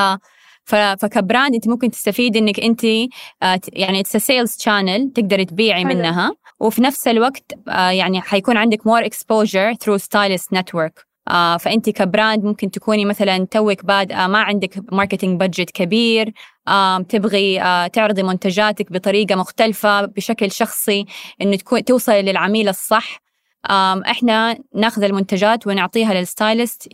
فك 0.67 0.92
brand 0.92 1.55
انت 1.55 1.69
ممكن 1.69 1.91
تستفيد 1.91 2.37
انك 2.37 2.61
انت 2.61 2.85
آه، 2.85 3.61
يعني 3.73 4.01
it's 4.01 4.17
sales 4.17 4.57
channel 4.61 5.13
تقدري 5.15 5.45
تبيعي 5.45 5.85
حلو. 5.85 5.95
منها. 5.95 6.33
وفي 6.61 6.83
نفس 6.83 7.09
الوقت 7.09 7.53
آه، 7.69 7.91
يعني 7.91 8.21
حيكون 8.21 8.57
عندك 8.57 8.87
more 8.87 9.05
exposure 9.05 9.75
through 9.75 9.97
stylist 9.97 10.53
network 10.53 11.07
فانت 11.61 11.91
ك 11.91 12.00
brand 12.00 12.45
ممكن 12.45 12.71
تكوني 12.71 13.05
مثلا 13.05 13.47
توك 13.51 13.85
بادئه 13.85 14.27
ما 14.27 14.39
عندك 14.39 14.93
marketing 14.93 15.41
budget 15.41 15.71
كبير 15.71 16.33
تبغي 17.09 17.63
آه، 17.63 17.87
تعرضي 17.87 18.23
منتجاتك 18.23 18.93
بطريقة 18.93 19.35
مختلفة 19.35 20.05
بشكل 20.05 20.51
شخصي 20.51 21.05
إنه 21.43 21.57
تكون 21.57 21.85
توصلي 21.85 22.23
للعميل 22.23 22.69
الصح. 22.69 23.21
إحنا 24.11 24.59
ناخذ 24.75 25.03
المنتجات 25.03 25.67
ونعطيها 25.67 26.15
لل 26.15 26.31
stylist 26.31 26.89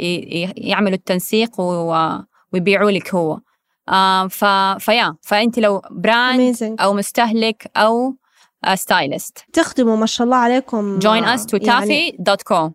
يعملوا 0.56 0.94
التنسيق 0.94 1.60
ويبيعوا 2.52 2.90
لك 2.90 3.14
هو. 3.14 3.40
آه 3.88 4.28
ف 4.28 4.44
ف 4.84 4.91
yeah 4.91 5.16
فانت 5.22 5.58
لو 5.58 5.82
brand 5.90 6.56
Amazing. 6.56 6.82
أو 6.82 6.92
مستهلك 6.92 7.70
أو 7.76 8.14
stylist 8.75 9.38
uh, 9.38 9.42
تخدموا 9.52 9.96
ما 9.96 10.06
شاء 10.06 10.24
الله 10.24 10.36
عليكم. 10.36 11.00
Join 11.00 11.38
us 11.38 11.42
to 11.42 11.56
dot 12.18 12.42
co 12.42 12.70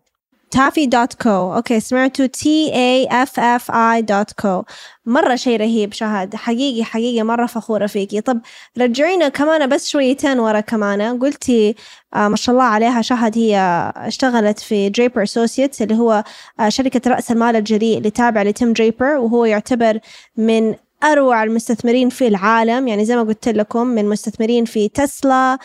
Taffi 0.50 0.86
dot 0.86 1.14
co 1.14 1.54
okay 1.54 1.80
سمعتوا 1.80 2.26
T 2.26 2.74
A 2.74 3.08
F 3.10 3.40
F 3.40 3.70
I 3.70 4.02
dot 4.02 4.32
co 4.32 4.62
مرة 5.06 5.34
شيء 5.34 5.60
رهيب 5.60 5.92
شهد. 5.92 6.36
حقيقي 6.36 6.84
حقيقي 6.84 7.22
مرة 7.22 7.46
فخورة 7.46 7.86
فيكي. 7.86 8.20
طب 8.20 8.40
رجعينا 8.78 9.28
كمان 9.28 9.68
بس 9.68 9.88
شويتين 9.88 10.38
ورا 10.38 10.60
كمان. 10.60 11.18
قلتي 11.18 11.74
آه 12.14 12.28
ما 12.28 12.36
شاء 12.36 12.52
الله 12.52 12.64
عليها 12.66 13.02
شهد 13.02 13.38
هي 13.38 13.92
اشتغلت 13.96 14.58
في 14.58 14.88
Draper 14.88 15.22
Associates 15.22 15.82
اللي 15.82 15.94
هو 15.98 16.24
آه 16.60 16.68
شركة 16.68 17.10
رأس 17.10 17.30
المال 17.30 17.56
الجريء 17.56 17.98
اللي 17.98 18.10
تابع 18.10 18.42
ل 18.42 18.50
Tim 18.50 18.72
Draper 18.72 19.16
وهو 19.16 19.44
يعتبر 19.44 19.98
من 20.36 20.74
أروع 21.04 21.42
المستثمرين 21.42 22.08
في 22.08 22.26
العالم. 22.26 22.88
يعني 22.88 23.04
زي 23.04 23.16
ما 23.16 23.22
قلت 23.22 23.48
لكم 23.48 23.86
من 23.86 24.08
مستثمرين 24.08 24.64
في 24.64 24.88
تسلا 24.88 25.58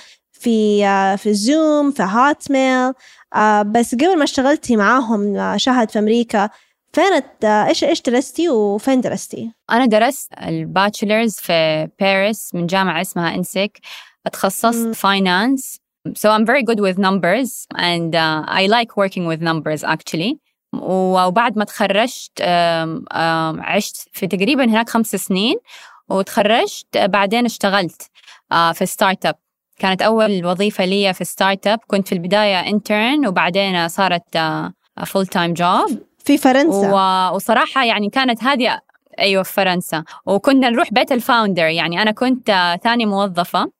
في 0.43 0.85
آه، 0.85 1.15
في 1.15 1.33
Zoom 1.33 1.91
في 1.91 2.03
Hotmail 2.03 2.93
آه، 3.35 3.61
بس 3.61 3.95
قبل 3.95 4.17
ما 4.17 4.23
اشتغلتي 4.23 4.75
معاهم 4.75 5.35
آه، 5.35 5.57
شهد 5.57 5.89
في 5.91 5.99
أمريكا 5.99 6.49
فين 6.93 7.21
إيش 7.43 7.83
إيش 7.83 8.01
درستي 8.01 8.49
وفين 8.49 9.01
درستي؟ 9.01 9.51
أنا 9.71 9.85
درست 9.85 10.33
ال 10.33 10.43
bachelor's 10.43 11.35
في 11.35 11.89
باريس 11.99 12.55
من 12.55 12.67
جامعة 12.67 13.01
اسمها 13.01 13.35
INSEEC 13.35 13.79
تخصصت 14.31 14.95
finance 14.95 15.83
So 16.21 16.29
I'm 16.31 16.45
very 16.45 16.63
good 16.63 16.81
with 16.81 16.97
numbers 16.97 17.65
and 17.75 18.13
uh, 18.13 18.43
I 18.45 18.67
like 18.67 18.97
working 18.97 19.25
with 19.25 19.41
numbers 19.41 19.81
actually. 19.85 20.31
وبعد 20.81 21.57
ما 21.57 21.65
تخرجت 21.65 22.41
عشت 23.59 24.09
في 24.11 24.27
تقريبا 24.27 24.63
هناك 24.63 24.89
خمس 24.89 25.15
سنين 25.15 25.55
وتخرجت 26.09 26.97
بعدين 26.97 27.45
اشتغلت 27.45 28.01
آه، 28.51 28.71
في 28.71 28.85
startup 28.85 29.35
كانت 29.79 30.01
أول 30.01 30.45
وظيفة 30.45 30.85
لي 30.85 31.13
في 31.13 31.23
startup 31.23 31.79
كنت 31.87 32.07
في 32.07 32.15
البداية 32.15 32.59
intern 32.59 33.27
وبعدين 33.27 33.87
صارت 33.87 34.37
full 35.05 35.27
time 35.27 35.53
job 35.53 35.99
في 36.25 36.37
فرنسا. 36.37 37.29
وصراحة 37.29 37.85
يعني 37.85 38.09
كانت 38.09 38.43
هذه 38.43 38.79
أيوة 39.19 39.43
في 39.43 39.53
فرنسا. 39.53 40.03
وكنا 40.25 40.69
نروح 40.69 40.93
بيت 40.93 41.11
ال 41.11 41.18
founder 41.18 41.65
يعني 41.67 42.01
أنا 42.01 42.11
كنت 42.11 42.49
آه، 42.49 42.75
ثاني 42.75 43.05
موظفة. 43.05 43.71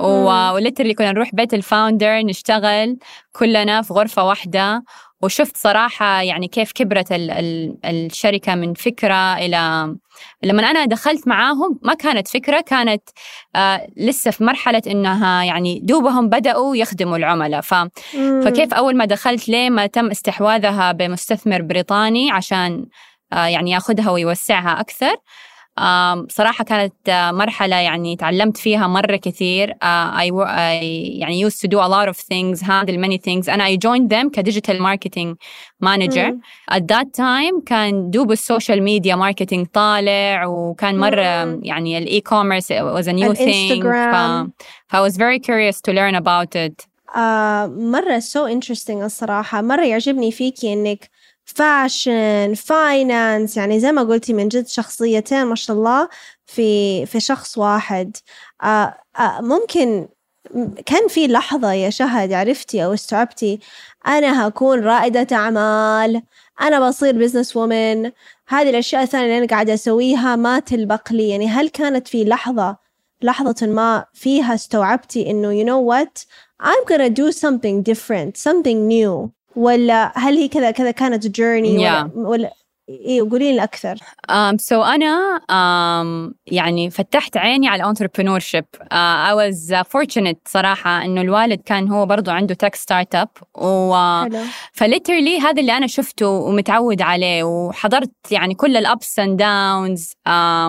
و 0.00 0.09
literally 0.09 0.94
كنا 0.94 1.12
نروح 1.12 1.34
بيت 1.34 1.54
ال 1.54 1.62
founder 1.62 2.18
نشتغل 2.18 2.98
كلنا 3.32 3.82
في 3.82 3.92
غرفة 3.92 4.24
واحدة. 4.24 4.84
وشفت 5.22 5.56
صراحة 5.56 6.22
يعني 6.22 6.48
كيف 6.48 6.72
كبرت 6.72 7.12
ال 7.12 7.30
ال 7.30 7.76
الشركة 7.84 8.54
من 8.54 8.74
فكرة 8.74 9.38
إلى 9.38 9.94
لما 10.42 10.70
أنا 10.70 10.84
دخلت 10.84 11.28
معاهم 11.28 11.78
ما 11.82 11.94
كانت 11.94 12.28
فكرة 12.28 12.60
كانت 12.60 13.02
آه 13.56 13.86
لسه 13.96 14.30
في 14.30 14.44
مرحلة 14.44 14.82
إنها 14.86 15.44
يعني 15.44 15.80
دوبهم 15.82 16.28
بدأوا 16.28 16.76
يخدموا 16.76 17.16
العملاء. 17.16 17.60
ف... 17.60 17.74
فكيف 18.44 18.74
أول 18.74 18.96
ما 18.96 19.04
دخلت 19.04 19.48
ليه 19.48 19.70
ما 19.70 19.86
تم 19.86 20.10
استحواذها 20.10 20.92
بمستثمر 20.92 21.62
بريطاني 21.62 22.30
عشان 22.30 22.86
آه 23.32 23.46
يعني 23.46 23.70
ياخذها 23.70 24.10
ويوسعها 24.10 24.80
أكثر؟ 24.80 25.16
صراحة 26.28 26.64
كانت 26.64 27.30
مرحلة 27.34 27.76
يعني 27.76 28.16
تعلمت 28.16 28.56
فيها 28.56 28.86
مرة 28.86 29.16
كثير. 29.16 29.70
uh, 29.70 29.74
I, 29.74 30.30
I 30.30 30.82
يعني 31.20 31.50
used 31.50 31.60
to 31.60 31.68
do 31.68 31.78
a 31.78 31.88
lot 31.88 32.08
of 32.08 32.16
things 32.16 32.60
handle 32.60 32.96
many 32.96 33.18
things. 33.18 33.48
And 33.48 33.62
I 33.62 33.76
joined 33.76 34.08
them 34.10 34.30
ك 34.30 34.37
digital 34.37 34.82
marketing 34.82 35.36
manager 35.80 36.38
at 36.72 36.82
that 36.82 37.06
time 37.16 37.64
كان 37.66 38.10
دوب 38.10 38.32
ال 38.32 38.39
social 38.39 38.82
media 38.82 39.16
marketing 39.16 39.66
طالع 39.66 40.46
وكان 40.46 40.98
مرة. 40.98 41.60
يعني 41.62 41.98
ال 41.98 42.20
e-commerce 42.20 42.72
was 42.72 43.06
a 43.06 43.12
new 43.12 43.34
thing. 43.34 43.82
ف, 43.82 44.16
ف 44.88 44.96
I 44.96 45.00
was 45.08 45.16
very 45.16 45.38
curious 45.38 45.80
to 45.80 45.92
learn 45.92 46.14
about 46.14 46.54
it. 46.54 46.86
uh, 47.14 47.68
مرة 47.68 48.20
so 48.20 48.48
interesting 48.48 48.90
الصراحة. 49.02 49.62
مرة 49.62 49.84
يعجبني 49.84 50.32
فيكي 50.32 50.72
إنك 50.72 51.10
fashion 51.44 52.54
finance 52.54 53.56
يعني 53.56 53.80
زي 53.80 53.92
ما 53.92 54.02
قلتي 54.02 54.32
من 54.32 54.48
جد 54.48 54.66
شخصيتين 54.66 55.44
ما 55.44 55.54
شاء 55.54 55.76
الله 55.76 56.08
في 56.46 57.06
في 57.06 57.20
شخص 57.20 57.58
واحد. 57.58 58.16
آه 58.62 58.94
آه 59.18 59.40
ممكن 59.40 60.08
كان 60.86 61.08
في 61.08 61.26
لحظة 61.26 61.72
يا 61.72 61.90
شهد 61.90 62.32
عرفتي 62.32 62.84
أو 62.84 62.94
استوعبتي 62.94 63.60
أنا 64.06 64.48
هكون 64.48 64.80
رائدة 64.80 65.26
أعمال 65.36 66.22
أنا 66.60 66.88
بصير 66.88 67.18
business 67.18 67.56
woman 67.56 68.12
هذه 68.48 68.70
الأشياء 68.70 69.02
الثانية 69.02 69.24
اللي 69.26 69.38
أنا 69.38 69.46
قاعدة 69.46 69.74
أسويها 69.74 70.36
ما 70.36 70.58
تلبق 70.58 71.12
لي. 71.12 71.28
يعني 71.28 71.48
هل 71.48 71.68
كانت 71.68 72.08
في 72.08 72.24
لحظة 72.24 72.76
لحظة 73.22 73.66
ما 73.66 74.04
فيها 74.14 74.54
استوعبتي 74.54 75.30
إنه 75.30 75.62
you 75.62 75.66
know 75.66 75.80
what 75.94 76.24
I'm 76.62 76.84
gonna 76.86 77.10
do 77.10 77.32
something 77.32 77.82
different 77.82 78.36
something 78.36 78.88
new. 78.88 79.30
ولا 79.56 80.12
هل 80.18 80.36
هي 80.36 80.48
كذا 80.48 80.70
كذا 80.70 80.90
كانت 80.90 81.26
journey 81.26 81.78
yeah. 81.78 82.04
ولا, 82.14 82.28
ولا 82.28 82.52
إيه 82.90 83.22
قولي 83.30 83.52
لي 83.52 83.62
أكثر. 83.62 83.96
Um, 84.30 84.56
so 84.68 84.72
أنا 84.72 85.40
um, 85.40 86.34
يعني 86.46 86.90
فتحت 86.90 87.36
عيني 87.36 87.68
على 87.68 87.82
ال 87.82 87.87
entrepreneur 87.87 88.40
uh, 88.40 88.62
I 89.28 89.34
was 89.34 89.74
fortunate 89.74 90.48
صراحة 90.48 91.04
إنه 91.04 91.20
الوالد 91.20 91.60
كان 91.60 91.88
هو 91.88 92.06
برضه 92.06 92.32
عنده 92.32 92.54
tech 92.54 92.74
startup 92.74 93.28
و 93.54 93.94
ف 94.72 94.79
literally 94.79 95.40
هذا 95.40 95.60
اللي 95.60 95.76
أنا 95.76 95.86
شفته 95.86 96.28
ومتعود 96.28 97.02
عليه. 97.02 97.44
وحضرت 97.44 98.10
يعني 98.30 98.54
كل 98.54 98.76
ال 98.76 98.87
ups 98.87 99.18
and 99.18 99.38
downs 99.38 100.12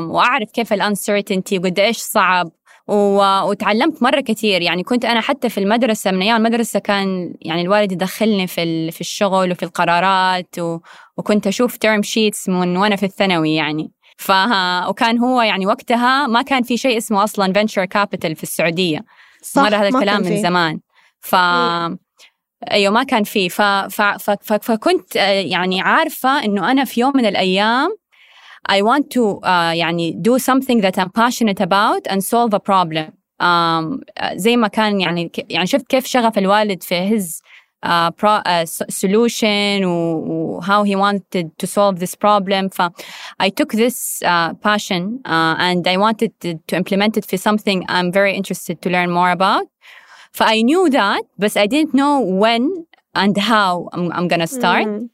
وأعرف 0.10 0.52
كيف 0.52 0.74
ال 0.74 0.81
uncertainty 0.81 1.60
وقد 1.60 1.80
إيش 1.80 1.98
صعب. 1.98 2.52
وتعلمت 2.88 4.04
مرة 4.04 4.20
كثير 4.20 4.62
يعني 4.62 4.84
كنت 4.84 5.06
أنا 5.06 5.22
حتى 5.22 5.50
في 5.50 5.60
المدرسة 5.60 6.12
من 6.12 6.22
أيام 6.22 6.46
المدرسة 6.46 6.80
كان 6.80 7.34
يعني 7.42 7.62
الوالد 7.62 7.92
يدخلني 7.92 8.48
في 8.48 8.92
في 8.92 9.02
الشغل 9.02 9.52
وفي 9.52 9.64
القرارات 9.64 10.60
و... 10.60 10.80
وكنت 11.18 11.48
أشوف 11.48 11.78
term 11.78 12.02
sheets 12.02 12.50
من 12.50 12.78
وأنا 12.78 12.96
في 12.96 13.06
الثانوي 13.06 13.56
يعني. 13.56 13.92
ف 14.18 14.32
وكان 14.88 15.20
هو 15.20 15.42
يعني 15.42 15.66
وقتها 15.66 16.28
ما 16.28 16.42
كان 16.42 16.64
في 16.64 16.78
شيء 16.78 16.98
اسمه 16.98 17.24
أصلا 17.24 17.54
venture 17.54 17.86
capital 17.86 18.36
في 18.36 18.44
السعودية. 18.44 19.00
صح 19.42 19.62
مرة 19.62 19.76
هذا 19.76 19.88
الكلام 19.88 20.24
من 20.24 20.42
زمان. 20.42 20.80
ف 21.20 21.36
أيوه 22.72 22.94
ما 22.94 23.04
كان 23.04 23.24
في 23.24 23.50
ف... 23.50 23.62
ف... 23.62 24.02
ف... 24.02 24.32
ف... 24.32 24.54
فكنت 24.54 25.16
يعني 25.16 25.82
عارفة 25.82 26.46
إنه 26.46 26.72
أنا 26.72 26.84
في 26.84 27.02
يوم 27.02 27.12
من 27.16 27.26
الأيام 27.26 27.98
I 28.69 28.83
want 28.83 29.11
to 29.11 29.41
uh, 29.43 29.73
يعني 29.75 30.23
do 30.23 30.39
something 30.39 30.81
that 30.81 30.99
I'm 30.99 31.11
passionate 31.11 31.61
about 31.61 32.07
and 32.07 32.23
solve 32.25 32.55
a 32.55 32.61
problem 32.61 33.13
um, 33.41 34.01
زي 34.35 34.57
ما 34.57 34.69
كان 34.69 35.01
يعني 35.01 35.33
يعني 35.51 35.67
شفت 35.67 35.87
كيف 35.87 36.07
شغف 36.07 36.39
الوالد 36.39 36.83
في 36.83 37.09
his 37.09 37.41
uh, 37.87 38.11
pro, 38.11 38.41
uh, 38.47 38.65
solution 38.89 39.85
و 39.85 40.61
how 40.63 40.83
he 40.83 40.97
wanted 40.97 41.51
to 41.59 41.67
solve 41.67 41.99
this 41.99 42.15
problem 42.15 42.69
ف 42.69 42.83
I 43.39 43.49
took 43.51 43.73
this 43.73 44.23
uh, 44.23 44.55
passion 44.55 45.21
uh, 45.25 45.55
and 45.59 45.87
I 45.87 45.97
wanted 45.97 46.33
to, 46.41 46.55
to 46.69 46.77
implement 46.77 47.17
it 47.17 47.27
for 47.27 47.37
something 47.37 47.85
I'm 47.89 48.11
very 48.13 48.35
interested 48.35 48.81
to 48.83 48.91
learn 48.91 49.11
more 49.11 49.31
about 49.31 49.67
ف 50.33 50.43
I 50.43 50.63
knew 50.63 50.91
that 50.91 51.23
but 51.39 51.57
I 51.57 51.67
didn't 51.67 51.95
know 51.95 52.21
when 52.21 52.87
and 53.15 53.37
how 53.37 53.89
I'm, 53.93 54.13
I'm 54.17 54.29
gonna 54.29 54.47
start 54.47 54.87
mm. 54.87 55.09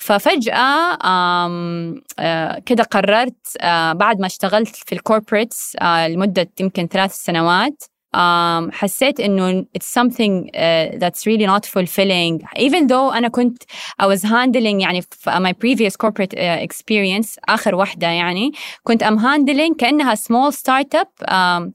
ففجأة 0.00 0.98
آه 1.04 2.58
كده 2.66 2.82
قررت 2.82 3.56
آه 3.60 3.92
بعد 3.92 4.20
ما 4.20 4.26
اشتغلت 4.26 4.76
في 4.76 4.92
ال 4.92 5.00
corporates 5.00 5.76
آه 5.80 6.08
لمدة 6.08 6.48
يمكن 6.60 6.86
ثلاث 6.86 7.14
سنوات 7.14 7.84
um, 8.16 8.70
حسيت 8.72 9.20
إنه 9.20 9.66
it's 9.78 9.86
something 9.86 10.50
uh, 10.54 10.98
that's 10.98 11.26
really 11.26 11.46
not 11.46 11.66
fulfilling 11.66 12.42
even 12.58 12.86
though 12.86 13.14
أنا 13.14 13.28
كنت 13.28 13.62
I 14.02 14.06
was 14.06 14.22
handling 14.22 14.80
يعني 14.80 15.02
my 15.26 15.52
previous 15.52 15.96
corporate 15.96 16.34
uh, 16.34 16.68
experience 16.68 17.38
آخر 17.48 17.74
واحدة 17.74 18.06
يعني 18.06 18.52
كنت 18.82 19.04
I'm 19.04 19.18
handling 19.18 19.76
كأنها 19.78 20.14
small 20.14 20.52
startup 20.52 21.30
um, 21.30 21.70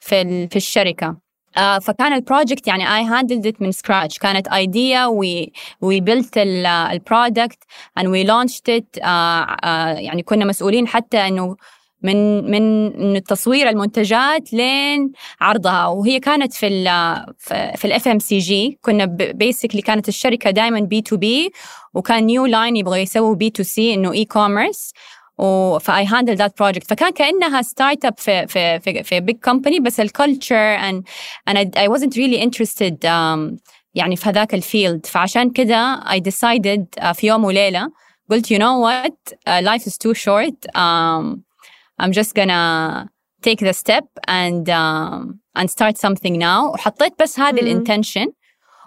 في 0.00 0.48
في 0.48 0.56
الشركة 0.56 1.29
Uh, 1.58 1.78
فكان 1.82 2.12
ال 2.12 2.19
project 2.19 2.66
يعني 2.66 2.84
I 2.84 3.10
handled 3.10 3.46
it 3.46 3.60
من 3.60 3.72
scratch. 3.72 4.18
كانت 4.20 4.48
idea 4.48 5.08
we 5.10 5.50
we 5.84 6.00
built 6.00 6.30
ال 6.36 6.51
product 6.51 7.58
launched 7.98 8.68
it. 8.78 9.00
uh, 9.00 9.02
uh, 9.02 9.98
يعني 9.98 10.22
كنا 10.22 10.44
مسؤولين 10.44 10.88
حتى 10.88 11.18
إنه 11.18 11.56
من 12.02 12.50
من 12.50 13.22
تصوير 13.22 13.68
المنتجات 13.68 14.52
لين 14.52 15.12
عرضها. 15.40 15.86
وهي 15.86 16.20
كانت 16.20 16.54
في 16.54 16.66
ال 16.66 16.84
في 17.76 17.84
ال 17.84 18.08
FMCG 18.08 18.78
كنا 18.82 19.04
basically 19.34 19.82
كانت 19.82 20.08
الشركة 20.08 20.50
دائما 20.50 20.80
B 20.80 21.02
to 21.02 21.16
B 21.16 21.52
وكان 21.94 22.26
new 22.26 22.46
line 22.46 22.76
يبغوا 22.76 22.96
يسووا 22.96 23.34
B 23.34 23.50
to 23.50 23.62
C 23.62 23.94
إنه 23.94 24.12
e-commerce 24.12 24.24
ف 24.24 24.92
I 25.80 26.06
handled 26.06 26.36
that 26.36 26.58
project 26.58 26.90
فكان 26.90 27.10
كأنها 27.10 27.62
startup 27.62 28.14
في 28.18 28.46
في 28.46 28.80
في, 28.80 29.02
في 29.02 29.20
big 29.20 29.36
company 29.36 29.80
بس 29.80 30.00
ال 30.00 30.07
culture 30.07 30.56
and 30.56 31.04
أنا 31.48 31.70
اي 31.76 31.88
wasn't 31.88 32.12
really 32.12 32.40
interested 32.46 32.94
um, 32.94 33.58
يعني 33.94 34.16
في 34.16 34.28
هذاك 34.28 34.54
الفيلد 34.54 35.06
فعشان 35.06 35.50
كده 35.50 36.00
I 36.00 36.20
decided 36.20 37.02
uh, 37.02 37.12
في 37.12 37.26
يوم 37.26 37.44
وليلة 37.44 37.90
قلت 38.30 38.52
you 38.52 38.58
know 38.58 38.78
what? 38.78 39.32
Uh, 39.46 39.60
life 39.62 39.86
is 39.86 39.98
too 39.98 40.14
short. 40.14 40.58
Um, 40.76 41.44
I'm 41.98 42.12
just 42.12 42.34
gonna 42.34 43.08
take 43.42 43.60
the 43.60 43.72
step 43.72 44.06
and 44.28 44.68
um, 44.68 45.40
and 45.56 45.70
start 45.70 45.98
something 45.98 46.38
now. 46.38 46.72
وحطيت 46.74 47.12
بس 47.22 47.40
هذه 47.40 47.60
الانتنشن 47.60 48.26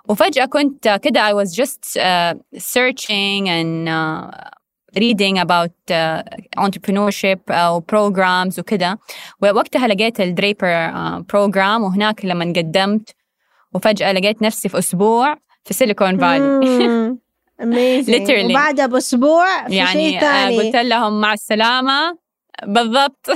وفجأة 0.10 0.45
كنت 0.45 1.00
كده 1.03 1.29
I 1.29 1.33
was 1.33 1.50
just 1.55 1.98
uh, 1.98 2.33
searching 2.57 3.50
and 3.50 3.89
uh, 3.89 4.50
reading 4.97 5.38
about 5.38 5.91
uh, 5.91 6.21
entrepreneurship 6.57 7.39
أو 7.50 7.83
programs 7.91 8.59
وكده. 8.59 9.00
ووقتها 9.41 9.88
لقيت 9.88 10.21
الدريبر 10.21 10.91
uh, 10.91 11.21
program 11.21 11.81
وهناك 11.81 12.25
لما 12.25 12.45
قدمت 12.45 13.15
وفجأة 13.73 14.12
لقيت 14.12 14.41
نفسي 14.41 14.69
في 14.69 14.77
أسبوع 14.77 15.38
في 15.63 15.73
سيليكون 15.73 16.17
فالي 16.17 17.17
literally. 18.05 18.51
وبعدها 18.51 18.85
بأسبوع 18.85 19.67
في 19.67 19.75
يعني 19.75 20.09
شيء 20.09 20.19
ثاني 20.19 20.57
قلت 20.59 20.75
لهم 20.75 21.21
مع 21.21 21.33
السلامة. 21.33 22.17
بالضبط. 22.63 23.29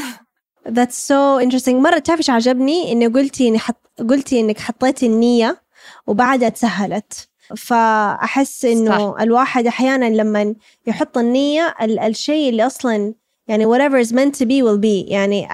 That's 0.68 1.08
so 1.08 1.42
interesting. 1.42 1.70
مرة 1.70 2.00
تعرفي 2.00 2.20
إيش 2.20 2.30
عجبني؟ 2.30 2.92
إنه 2.92 3.10
قلتي 3.10 3.48
إني 3.48 3.60
حط... 3.60 3.90
قلتي 4.10 4.40
إنك 4.40 4.60
حطيتي 4.60 5.06
النية 5.06 5.62
وبعدها 6.08 6.50
تسهلت. 6.50 7.30
فأحس 7.58 8.66
إنه 8.66 9.12
صح. 9.14 9.22
الواحد 9.22 9.68
أحيانا 9.68 10.06
لما 10.06 10.56
يحط 10.88 11.18
النية 11.18 11.76
ال... 11.82 12.00
الشيء 12.00 12.50
اللي 12.50 12.66
أصلا 12.66 13.14
يعني 13.48 13.66
whatever 13.66 14.08
is 14.08 14.12
meant 14.12 14.40
to 14.40 14.46
be 14.46 14.62
will 14.64 14.82
be. 14.82 15.12
يعني 15.12 15.48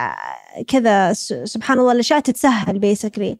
كذا 0.67 1.13
سبحان 1.43 1.79
الله 1.79 1.91
الأشياء 1.91 2.19
تتسهل 2.19 2.95
basically. 2.95 3.35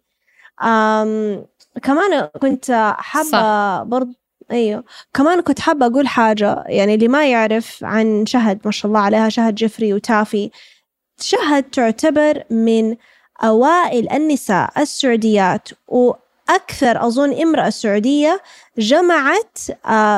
um, 0.62 1.48
كمان 1.82 2.30
كنت 2.42 2.94
حابة 2.98 3.84
برضه 3.84 4.16
أيوه. 4.52 4.84
كمان 5.14 5.42
كنت 5.42 5.60
حابة 5.60 5.86
أقول 5.86 6.08
حاجة 6.08 6.64
يعني 6.68 6.94
اللي 6.96 7.08
ما 7.08 7.28
يعرف 7.32 7.84
عن 7.84 8.26
شهد 8.26 8.60
ما 8.66 8.72
شاء 8.72 8.88
الله 8.90 9.00
عليها 9.00 9.30
شهد 9.30 9.56
جفري 9.56 9.94
وتافي. 9.94 10.52
شهد 11.20 11.64
تعتبر 11.64 12.44
من 12.50 12.96
أوائل 13.44 14.12
النساء 14.12 14.82
السعوديات 14.82 15.70
وأكثر 16.50 17.08
أظن 17.08 17.42
امرأة 17.42 17.70
سعودية 17.70 18.42
جمعت 18.78 19.58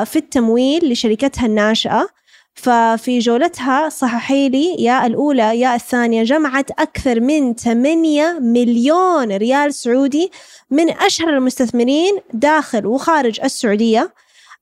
في 0.08 0.16
التمويل 0.16 0.92
لشركتها 0.92 1.46
الناشئة. 1.46 2.08
ففي 2.54 3.18
جولتها 3.18 3.88
صححي 3.88 4.48
لي 4.48 4.74
يا 4.78 5.06
الأولى 5.06 5.60
يا 5.60 5.74
الثانية 5.74 6.22
جمعت 6.22 6.70
أكثر 6.70 7.20
من 7.20 7.54
8 7.54 8.38
مليون 8.40 9.32
ريال 9.36 9.74
سعودي 9.74 10.30
من 10.70 10.90
أشهر 10.90 11.28
المستثمرين 11.28 12.18
داخل 12.32 12.86
وخارج 12.86 13.40
السعودية. 13.40 14.14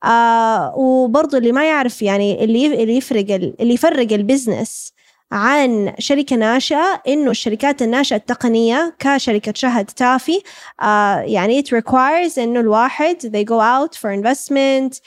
آه 0.05 0.75
وبرضو 0.77 1.37
اللي 1.37 1.53
ما 1.53 1.65
يعرف 1.69 2.03
يعني 2.03 2.45
اللي 2.45 2.83
اللي 2.83 2.97
يفرق 2.97 3.27
اللي 3.61 3.75
يفرق 3.75 4.13
البزنس 4.13 4.94
عن 5.35 5.95
شركة 5.99 6.37
ناشئة 6.37 7.03
إنه 7.09 7.31
الشركات 7.31 7.83
الناشئة 7.83 8.17
التقنية 8.17 8.95
كشركة 8.99 9.53
شهد 9.57 9.87
تافي 9.87 10.43
آه 10.83 11.19
يعني 11.21 11.63
it 11.63 11.67
requires 11.67 12.39
إنه 12.39 12.61
الواحد 12.61 13.17
they 13.37 13.51
go 13.51 13.59
out 13.61 13.99
for 13.99 14.11
investment 14.23 15.01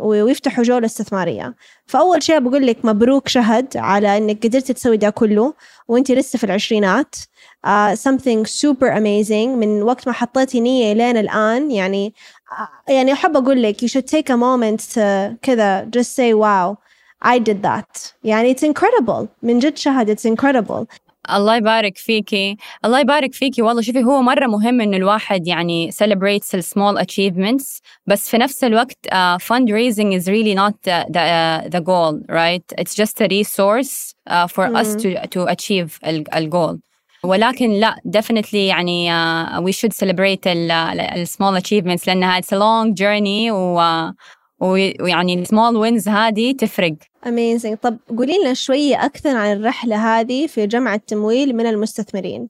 ويفتحوا 0.00 0.64
جولة 0.64 0.86
استثمارية 0.86 1.54
فأول 1.86 2.22
شيء 2.22 2.38
بقول 2.38 2.66
لك 2.66 2.84
مبروك 2.84 3.28
شهد 3.28 3.76
على 3.76 4.16
إنك 4.16 4.46
قدرتي 4.46 4.72
تسوي 4.72 4.96
ده 4.96 5.10
كله 5.10 5.54
وإنتي 5.88 6.14
لسه 6.14 6.38
في 6.38 6.44
العشرينات. 6.44 7.16
uh, 7.66 7.94
something 7.96 8.44
super 8.46 8.90
amazing. 8.90 9.48
من 9.48 9.82
وقت 9.82 10.06
ما 10.06 10.12
حطيتي 10.12 10.60
نية 10.60 10.92
لين 10.92 11.16
الآن 11.16 11.70
يعني 11.70 12.14
uh, 12.50 12.90
يعني 12.90 13.12
أحب 13.12 13.36
أقول 13.36 13.62
لك 13.62 13.84
you 13.84 13.88
should 13.88 14.06
take 14.06 14.30
a 14.30 14.36
moment 14.36 14.94
to 14.94 15.00
كذا 15.42 15.90
just 15.96 16.08
say 16.16 16.32
wow. 16.34 16.85
I 17.21 17.39
did 17.39 17.61
that 17.61 18.13
يعني 18.23 18.55
it's 18.55 18.63
incredible 18.63 19.27
من 19.43 19.59
جد 19.59 19.77
شهد 19.77 20.17
it's 20.17 20.25
incredible 20.25 20.85
الله 21.29 21.55
يبارك 21.55 21.97
فيكي 21.97 22.57
الله 22.85 22.99
يبارك 22.99 23.33
فيكي 23.33 23.61
والله 23.61 23.81
شوفي 23.81 24.03
هو 24.03 24.21
مرة 24.21 24.47
مهم 24.47 24.81
إنه 24.81 24.97
الواحد 24.97 25.47
يعني 25.47 25.91
celebrates 25.91 26.57
the 26.57 26.61
small 26.61 26.97
achievements 26.97 27.81
بس 28.05 28.29
في 28.29 28.37
نفس 28.37 28.63
الوقت 28.63 29.07
uh, 29.07 29.37
fundraising 29.37 30.13
is 30.13 30.27
really 30.27 30.55
not 30.55 30.73
the, 30.83 31.05
the, 31.09 31.19
uh, 31.19 31.69
the 31.69 31.81
goal 31.81 32.19
right 32.29 32.73
it's 32.77 32.95
just 32.95 33.21
a 33.21 33.27
resource 33.27 34.15
uh, 34.27 34.47
for 34.47 34.67
mm. 34.67 34.79
us 34.81 34.95
to, 34.95 35.27
to 35.27 35.45
achieve 35.45 35.99
the 36.03 36.47
goal 36.49 36.79
ولكن 37.23 37.71
لا 37.71 37.95
definitely 38.17 38.53
يعني 38.53 39.11
uh, 39.11 39.61
we 39.61 39.71
should 39.71 39.93
celebrate 39.93 40.41
the 40.41 41.25
small 41.25 41.55
achievements 41.55 42.07
لأنها 42.07 42.41
it's 42.41 42.51
a 42.51 42.57
long 42.57 42.95
journey 42.95 43.51
و, 43.51 43.79
ويعني 44.60 45.42
السمول 45.42 45.76
وينز 45.76 46.08
هذه 46.08 46.52
تفرق. 46.52 46.94
Amazing. 47.24 47.74
طب 47.82 47.98
قولي 48.08 48.38
لنا 48.38 48.54
شوية 48.54 49.04
أكثر 49.04 49.36
عن 49.36 49.52
الرحلة 49.52 50.20
هذه 50.20 50.46
في 50.46 50.66
جمع 50.66 50.94
التمويل 50.94 51.56
من 51.56 51.66
المستثمرين. 51.66 52.48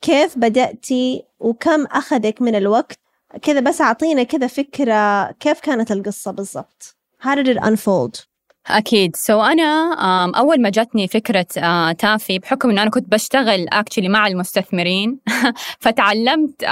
كيف 0.00 0.38
بدأتي 0.38 1.24
وكم 1.40 1.84
أخذك 1.84 2.42
من 2.42 2.54
الوقت؟ 2.54 2.98
كذا 3.42 3.60
بس 3.60 3.80
أعطينا 3.80 4.22
كذا 4.22 4.46
فكرة 4.46 5.32
كيف 5.32 5.60
كانت 5.60 5.92
القصة 5.92 6.30
بالضبط. 6.30 6.96
How 7.22 7.34
did 7.34 7.48
it 7.48 7.60
unfold؟ 7.62 8.35
أكيد. 8.70 9.16
so 9.16 9.42
so 9.42 9.44
أنا 9.44 9.94
أول 10.36 10.62
ما 10.62 10.70
جاتني 10.70 11.08
فكرة 11.08 11.46
تافي 11.92 12.38
بحكم 12.38 12.70
إنه 12.70 12.82
أنا 12.82 12.90
كنت 12.90 13.12
بشتغل 13.12 13.66
actually 13.74 14.08
مع 14.08 14.26
المستثمرين 14.26 15.18
فتعلمت 15.80 16.64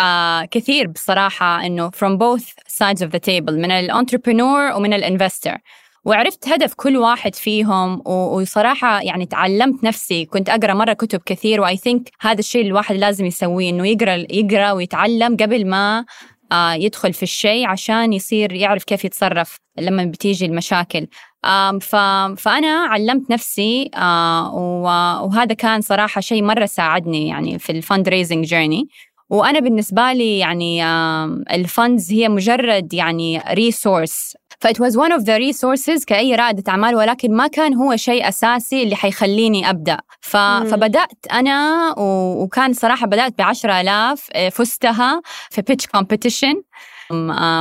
كثير 0.50 0.86
بصراحة 0.86 1.66
إنه 1.66 1.90
from 1.90 2.18
both 2.18 2.46
sides 2.68 3.00
of 3.02 3.10
the 3.10 3.20
table 3.20 3.52
من 3.52 3.70
ال 3.70 3.78
entrepreneur 3.78 4.72
ومن 4.72 4.92
ال 4.92 4.99
investor 4.99 5.58
وعرفت 6.04 6.48
هدف 6.48 6.74
كل 6.74 6.96
واحد 6.96 7.34
فيهم 7.34 8.02
وصراحة 8.08 9.00
يعني 9.02 9.26
تعلمت 9.26 9.84
نفسي. 9.84 10.24
كنت 10.24 10.48
أقرأ 10.48 10.74
مرة 10.74 10.92
كتب 10.92 11.20
كثير 11.26 11.60
و 11.60 11.76
I 11.76 11.82
think 11.82 12.10
هذا 12.20 12.38
الشيء 12.38 12.66
الواحد 12.66 12.96
لازم 12.96 13.26
يسويه 13.26 13.70
إنه 13.70 13.88
يقرأ 13.88 14.26
يقرأ 14.30 14.72
ويتعلم 14.72 15.36
قبل 15.36 15.66
ما 15.66 16.04
يدخل 16.74 17.12
في 17.12 17.22
الشيء 17.22 17.66
عشان 17.66 18.12
يصير 18.12 18.52
يعرف 18.52 18.84
كيف 18.84 19.04
يتصرف 19.04 19.56
لما 19.78 20.04
بتيجي 20.04 20.46
المشاكل. 20.46 21.06
فأنا 22.36 22.86
علمت 22.90 23.30
نفسي 23.30 23.90
وهذا 24.54 25.54
كان 25.54 25.80
صراحة 25.80 26.20
شيء 26.20 26.42
مرة 26.42 26.66
ساعدني 26.66 27.28
يعني 27.28 27.58
في 27.58 27.72
ال 27.72 28.08
fundraising 28.08 28.44
journey 28.44 28.88
وأنا 29.30 29.60
بالنسبة 29.60 30.12
لي 30.12 30.38
يعني 30.38 30.84
ال 31.54 31.64
funds 31.64 32.12
هي 32.12 32.28
مجرد 32.28 32.94
يعني 32.94 33.42
resource 33.50 34.36
ف 34.60 34.66
it 34.66 34.78
was 34.78 34.96
one 34.96 35.12
of 35.12 35.24
the 35.24 35.38
resources 35.38 36.04
كأي 36.06 36.34
رائدة 36.34 36.62
أعمال 36.68 36.94
ولكن 36.94 37.36
ما 37.36 37.46
كان 37.46 37.74
هو 37.74 37.96
شيء 37.96 38.28
أساسي 38.28 38.82
اللي 38.82 38.96
حيخليني 38.96 39.70
أبدأ. 39.70 39.96
ف... 40.20 40.36
فبدأت 40.36 41.26
أنا 41.32 41.90
و... 41.98 42.42
وكان 42.42 42.72
صراحة 42.72 43.06
بدأت 43.06 43.38
بعشرة 43.38 43.80
آلاف 43.80 44.30
فزتها 44.52 45.22
في 45.50 45.62
competition. 45.96 46.56
آه، 46.56 46.62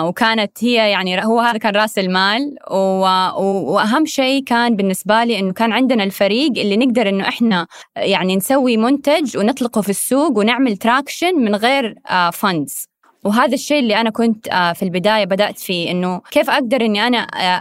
وكانت 0.03 0.63
هي 0.63 0.91
يعني 0.91 1.25
هو 1.25 1.39
هذا 1.39 1.57
كان 1.57 1.75
رأس 1.75 1.99
المال. 1.99 2.55
وأهم 2.71 4.05
شيء 4.05 4.43
كان 4.43 4.75
بالنسبة 4.75 5.23
لي 5.23 5.39
إنه 5.39 5.53
كان 5.53 5.71
عندنا 5.71 6.03
الفريق 6.03 6.51
اللي 6.57 6.77
نقدر 6.77 7.09
إنه 7.09 7.27
إحنا 7.27 7.67
يعني 7.95 8.35
نسوي 8.35 8.77
منتج 8.77 9.37
ونطلقه 9.37 9.81
في 9.81 9.89
السوق 9.89 10.37
ونعمل 10.37 10.77
traction 10.77 11.35
من 11.35 11.55
غير 11.55 11.95
funds 12.33 12.87
وهذا 13.23 13.53
الشيء 13.53 13.79
اللي 13.79 14.01
أنا 14.01 14.09
كنت 14.09 14.47
في 14.75 14.83
البداية 14.83 15.25
بدأت 15.25 15.59
فيه 15.59 15.91
إنه 15.91 16.21
كيف 16.31 16.49
أقدر 16.49 16.81
إني 16.81 17.07
أنا 17.07 17.17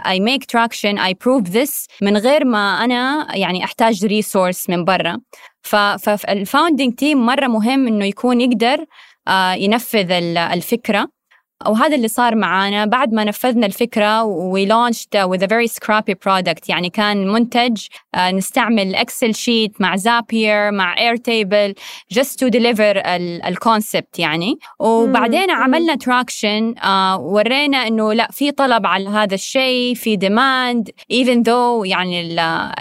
I 0.09 0.19
make 0.19 0.45
traction 0.45 0.99
I 0.99 1.13
prove 1.13 1.43
this 1.43 1.87
من 2.01 2.17
غير 2.17 2.45
ما 2.45 2.83
أنا 2.83 3.27
يعني 3.35 3.63
أحتاج 3.63 4.05
resource 4.05 4.69
من 4.69 4.85
برا 4.85 5.17
فال 5.63 5.89
founding 5.89 6.95
team 6.95 7.25
مرة 7.25 7.47
مهم 7.47 7.87
إنه 7.87 8.05
يكون 8.05 8.41
يقدر 8.41 8.85
ينفذ 9.55 10.11
الفكرة 10.37 11.07
وهذا 11.67 11.95
اللي 11.95 12.07
صار 12.07 12.35
معانا 12.35 12.85
بعد 12.85 13.13
ما 13.13 13.23
نفذنا 13.23 13.65
الفكرة 13.65 14.23
we 14.53 14.65
launched 14.67 15.15
with 15.27 15.43
a 15.43 15.47
very 15.47 15.67
scrappy 15.67 16.13
product. 16.13 16.69
يعني 16.69 16.89
كان 16.89 17.27
منتج 17.27 17.85
uh, 18.17 18.19
نستعمل 18.19 18.95
Excel 18.95 19.35
sheet 19.35 19.81
مع 19.81 19.95
Zapier 19.95 20.71
مع 20.71 20.97
Airtable 20.97 21.75
just 22.13 22.45
to 22.45 22.49
deliver 22.49 23.01
ال 23.47 23.56
concept 23.56 24.19
يعني. 24.19 24.59
وبعدين 24.79 25.51
عملنا 25.51 25.95
traction 25.95 26.75
uh, 26.75 27.19
ورينا 27.19 27.87
إنه 27.87 28.13
لا 28.13 28.27
في 28.31 28.51
طلب 28.51 28.85
على 28.85 29.09
هذا 29.09 29.35
الشيء 29.35 29.95
في 29.95 30.17
demand 30.17 30.91
even 31.13 31.43
though 31.43 31.87
يعني 31.87 32.21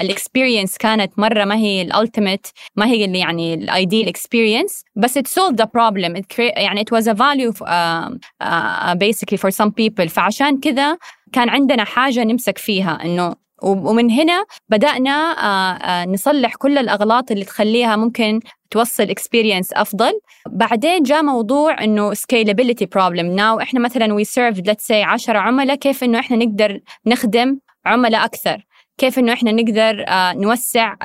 ال 0.00 0.07
experience 0.07 0.76
كانت 0.76 1.18
مرة 1.18 1.44
ما 1.44 1.56
هي 1.56 1.82
ال 1.82 1.89
ultimate 1.89 2.46
ما 2.76 2.86
هي 2.86 3.04
اللي 3.04 3.18
يعني 3.18 3.54
ال 3.54 3.63
ideal 3.63 4.08
experience 4.08 4.84
بس 4.96 5.18
it 5.18 5.22
solved 5.22 5.56
the 5.56 5.66
problem. 5.66 6.16
It 6.16 6.38
يعني 6.38 6.80
it 6.80 6.96
was 6.96 7.06
a 7.06 7.14
value 7.14 7.52
uh, 7.52 7.64
uh, 7.64 8.71
basically 8.94 9.36
for 9.36 9.50
some 9.50 9.70
people. 9.70 10.08
فعشان 10.08 10.60
كذا 10.60 10.98
كان 11.32 11.48
عندنا 11.48 11.84
حاجة 11.84 12.24
نمسك 12.24 12.58
فيها 12.58 12.98
إنه 13.04 13.42
ومن 13.62 14.10
هنا 14.10 14.44
بدأنا 14.68 16.04
نصلح 16.08 16.54
كل 16.54 16.78
الأغلاط 16.78 17.30
اللي 17.30 17.44
تخليها 17.44 17.96
ممكن 17.96 18.40
توصل 18.70 19.06
experience 19.06 19.68
أفضل. 19.72 20.12
بعدين 20.48 21.02
جاء 21.02 21.22
موضوع 21.22 21.84
إنه 21.84 22.14
scalability 22.14 22.86
problem. 22.96 23.36
Now 23.36 23.62
إحنا 23.62 23.80
مثلا 23.80 24.16
we 24.16 24.26
served 24.26 24.60
let's 24.70 24.86
say 24.86 25.02
10 25.04 25.36
عملاء 25.36 25.76
كيف 25.76 26.04
إنه 26.04 26.18
إحنا 26.18 26.36
نقدر 26.36 26.80
نخدم 27.06 27.58
عملاء 27.86 28.24
أكثر؟ 28.24 28.66
كيف 28.98 29.18
إنه 29.18 29.32
إحنا 29.32 29.52
نقدر 29.52 30.04
نوسع 30.40 30.96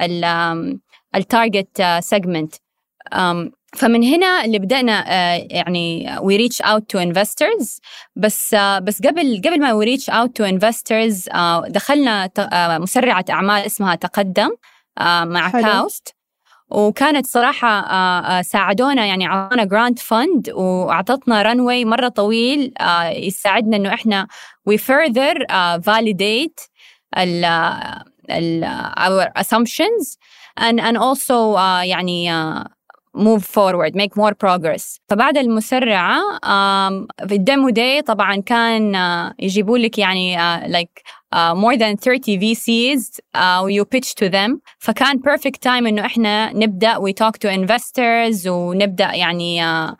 ال 1.15 1.27
target 1.27 1.97
segment 1.99 2.53
فمن 3.75 4.03
هنا 4.03 4.45
اللي 4.45 4.59
بدأنا 4.59 5.05
يعني 5.53 6.15
we 6.19 6.37
reach 6.37 6.65
out 6.65 6.81
to 6.93 6.99
investors. 6.99 7.79
بس 8.15 8.55
بس 8.55 9.01
قبل 9.01 9.41
قبل 9.45 9.59
ما 9.61 9.79
we 9.79 9.85
reach 9.85 10.05
out 10.09 10.29
to 10.39 10.51
investors 10.51 11.35
دخلنا 11.67 12.29
مسرعة 12.79 13.25
أعمال 13.29 13.65
اسمها 13.65 13.95
تقدم 13.95 14.49
مع 14.99 15.49
حلو. 15.49 15.61
كاوست 15.63 16.13
وكانت 16.69 17.25
صراحة 17.25 18.41
ساعدونا 18.41 19.05
يعني 19.05 19.27
أعطونا 19.27 19.63
grant 19.63 19.99
fund 19.99 20.49
وأعطتنا 20.49 21.41
runway 21.41 21.85
مرة 21.85 22.07
طويل 22.07 22.73
يساعدنا 23.05 23.77
إنه 23.77 23.93
إحنا 23.93 24.27
we 24.69 24.73
further 24.73 25.35
validate 25.79 26.67
ال 27.17 27.45
ال 28.29 28.65
our 28.97 29.41
assumptions. 29.41 30.17
And 30.59 30.79
and 30.79 30.97
also 30.97 31.57
يعني 31.83 32.31
move 33.16 33.44
forward 33.44 33.94
make 33.94 34.16
more 34.16 34.34
progress 34.34 34.98
فبعد 35.08 35.38
المسرعة 35.38 36.20
في 37.28 37.34
الديمو 37.34 37.68
داي 37.70 38.02
طبعا 38.02 38.36
كان 38.36 38.94
يجيبوا 39.38 39.78
لك 39.78 39.98
يعني 39.98 40.36
like 40.68 41.02
uh, 41.34 41.54
more 41.54 41.76
than 41.76 41.96
30 41.96 42.38
VCs 42.40 43.20
uh, 43.34 43.66
you 43.66 43.84
pitch 43.84 44.14
to 44.14 44.28
them 44.28 44.58
فكان 44.78 45.18
perfect 45.20 45.60
time 45.62 45.86
إنه 45.86 46.06
إحنا 46.06 46.52
نبدأ 46.52 46.94
we 46.98 47.12
talk 47.12 47.38
to 47.38 47.50
investors 47.50 48.46
ونبدأ 48.46 49.14
يعني 49.14 49.62
uh, 49.90 49.94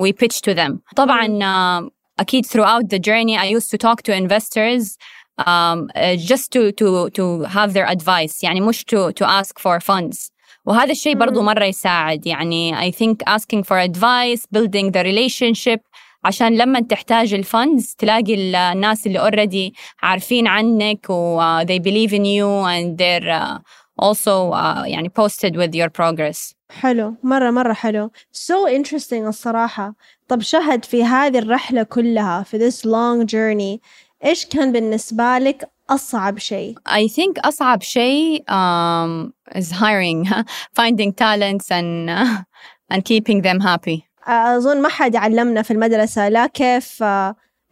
we 0.00 0.12
pitch 0.12 0.40
to 0.40 0.54
them 0.54 0.78
طبعا 0.96 1.26
uh, 1.26 1.90
أكيد 2.20 2.46
throughout 2.46 2.88
the 2.88 2.98
journey 2.98 3.36
I 3.36 3.46
used 3.58 3.70
to 3.70 3.78
talk 3.78 4.02
to 4.02 4.12
investors 4.14 4.96
um, 5.38 5.90
uh, 5.94 6.16
just 6.16 6.50
to 6.52 6.72
to 6.72 7.10
to 7.10 7.24
have 7.44 7.72
their 7.72 7.86
advice 7.86 8.42
يعني 8.44 8.60
مش 8.60 8.84
to 8.84 9.12
to 9.12 9.26
ask 9.26 9.58
for 9.58 9.80
funds 9.80 10.29
وهذا 10.65 10.91
الشيء 10.91 11.15
برضو 11.15 11.41
مرة 11.41 11.63
يساعد 11.63 12.27
يعني 12.27 12.91
I 12.91 12.93
think 12.93 13.33
asking 13.33 13.63
for 13.63 13.77
advice 13.89 14.45
building 14.55 14.91
the 14.91 15.03
relationship 15.03 15.79
عشان 16.23 16.57
لما 16.57 16.79
تحتاج 16.81 17.33
الفندز 17.33 17.95
تلاقي 17.97 18.35
الناس 18.71 19.07
اللي 19.07 19.19
already 19.19 19.77
عارفين 20.03 20.47
عنك 20.47 21.05
و 21.09 21.39
uh, 21.39 21.65
they 21.65 21.79
believe 21.79 22.11
in 22.11 22.25
you 22.25 22.65
and 22.65 22.97
they're 22.97 23.29
uh, 23.29 23.59
also 24.05 24.51
uh, 24.53 24.85
يعني 24.85 25.11
posted 25.19 25.55
with 25.55 25.75
your 25.75 25.89
progress 25.89 26.55
حلو 26.69 27.15
مرة 27.23 27.51
مرة 27.51 27.73
حلو 27.73 28.11
so 28.33 28.69
interesting 28.79 29.13
الصراحة 29.13 29.95
طب 30.27 30.41
شهد 30.41 30.85
في 30.85 31.03
هذه 31.03 31.39
الرحلة 31.39 31.83
كلها 31.83 32.43
في 32.43 32.69
this 32.69 32.75
long 32.75 33.25
journey 33.31 33.87
إيش 34.25 34.45
كان 34.45 34.71
بالنسبة 34.71 35.37
لك 35.37 35.69
أصعب 35.91 36.37
شيء؟ 36.37 36.75
I 36.89 37.07
think 37.07 37.47
أصعب 37.47 37.81
شيء 37.81 38.43
um, 38.49 39.33
is 39.55 39.71
hiring, 39.71 40.27
finding 40.79 41.13
talents 41.13 41.71
and, 41.71 42.09
uh, 42.09 42.43
and 42.91 43.05
keeping 43.05 43.41
them 43.41 43.59
happy. 43.59 44.07
أظن 44.27 44.81
ما 44.81 44.89
حد 44.89 45.15
علمنا 45.15 45.61
في 45.61 45.71
المدرسة 45.71 46.29
لا 46.29 46.47
كيف 46.47 47.03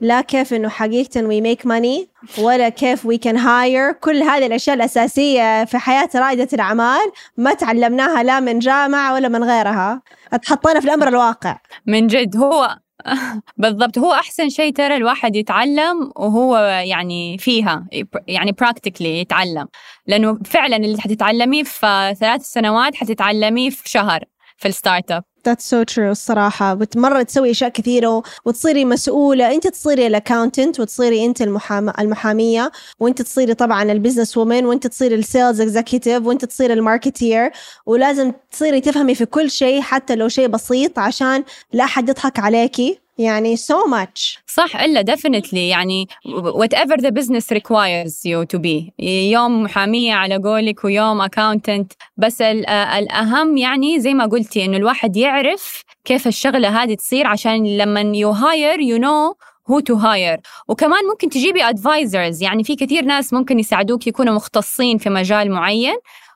لا 0.01 0.21
كيف 0.21 0.53
إنه 0.53 0.69
حقيقة 0.69 1.21
we 1.21 1.41
make 1.41 1.65
money 1.65 2.07
ولا 2.39 2.69
كيف 2.69 3.07
we 3.07 3.17
can 3.17 3.37
hire 3.37 3.93
كل 4.01 4.23
هذه 4.23 4.45
الأشياء 4.45 4.75
الأساسية 4.75 5.65
في 5.65 5.77
حياة 5.77 6.09
رائدة 6.15 6.47
الأعمال 6.53 7.11
ما 7.37 7.53
تعلمناها 7.53 8.23
لا 8.23 8.39
من 8.39 8.59
جامعة 8.59 9.13
ولا 9.13 9.27
من 9.27 9.43
غيرها 9.43 10.01
اتحطينا 10.33 10.79
في 10.79 10.85
الأمر 10.85 11.07
الواقع 11.07 11.57
من 11.85 12.07
جد 12.07 12.37
هو 12.37 12.77
بالضبط. 13.57 13.97
هو 13.97 14.13
أحسن 14.13 14.49
شيء 14.49 14.73
ترى 14.73 14.95
الواحد 14.95 15.35
يتعلم 15.35 16.11
وهو 16.15 16.57
يعني 16.85 17.37
فيها 17.37 17.87
يعني 18.27 18.51
براكتيكلي 18.51 19.19
يتعلم. 19.19 19.67
لأنه 20.07 20.39
فعلا 20.45 20.75
اللي 20.75 21.01
حتتعلميه 21.01 21.63
في 21.63 22.15
ثلاث 22.19 22.41
سنوات 22.41 22.95
حتتعلميه 22.95 23.69
في 23.69 23.89
شهر 23.89 24.23
في 24.57 24.67
ال 24.67 25.11
startup 25.11 25.23
That's 25.43 25.63
so 25.63 25.83
true 25.93 25.99
الصراحة. 25.99 26.73
بتمرة 26.73 27.21
تسوي 27.23 27.51
أشياء 27.51 27.69
كثيرة 27.69 28.23
وتصيري 28.45 28.85
مسؤولة. 28.85 29.51
أنت 29.51 29.67
تصيري 29.67 30.07
ال 30.07 30.14
accountant 30.14 30.79
وتصيري 30.79 31.25
أنت 31.25 31.41
المحام... 31.41 31.89
المحامية. 31.99 32.71
وأنت 32.99 33.21
تصيري 33.21 33.53
طبعا 33.53 33.83
ال 33.83 34.37
businesswoman 34.37 34.65
وأنت 34.65 34.87
تصيري 34.87 35.15
ال 35.15 35.23
sales 35.23 35.61
executive 35.61 36.25
وأنت 36.25 36.45
تصيري 36.45 36.73
ال 36.73 36.82
marketer 36.82 37.51
ولازم 37.85 38.31
تصيري 38.51 38.81
تفهمي 38.81 39.15
في 39.15 39.25
كل 39.25 39.51
شيء 39.51 39.81
حتى 39.81 40.15
لو 40.15 40.27
شيء 40.27 40.47
بسيط 40.47 40.99
عشان 40.99 41.43
لا 41.73 41.83
أحد 41.83 42.09
يضحك 42.09 42.39
عليكي. 42.39 42.99
يعني 43.19 43.57
so 43.57 43.87
much. 43.91 44.37
صح 44.47 44.75
إلا 44.75 45.15
definitely 45.15 45.53
يعني 45.53 46.07
whatever 46.27 46.95
the 46.95 47.11
business 47.11 47.51
requires 47.51 48.25
you 48.25 48.45
to 48.55 48.59
be. 48.59 48.91
يوم 49.03 49.63
محامية 49.63 50.13
على 50.13 50.37
قولك 50.37 50.83
ويوم 50.83 51.25
accountant. 51.25 51.87
بس 52.17 52.41
الأهم 52.41 53.57
يعني 53.57 53.99
زي 53.99 54.13
ما 54.13 54.25
قلتي 54.25 54.65
إنه 54.65 54.77
الواحد 54.77 55.17
يعرف 55.17 55.83
كيف 56.05 56.27
الشغلة 56.27 56.83
هذه 56.83 56.93
تصير 56.93 57.27
عشان 57.27 57.77
لما 57.77 58.13
you 58.13 58.35
hire 58.35 58.79
you 58.79 58.99
know 59.03 59.35
who 59.69 59.81
to 59.81 59.95
hire. 59.95 60.39
وكمان 60.67 61.05
ممكن 61.11 61.29
تجيبي 61.29 61.63
advisors. 61.63 62.41
يعني 62.41 62.63
في 62.63 62.75
كثير 62.75 63.05
ناس 63.05 63.33
ممكن 63.33 63.59
يساعدوك 63.59 64.07
يكونوا 64.07 64.33
مختصين 64.33 64.97
في 64.97 65.09
مجال 65.09 65.51
معين. 65.51 65.95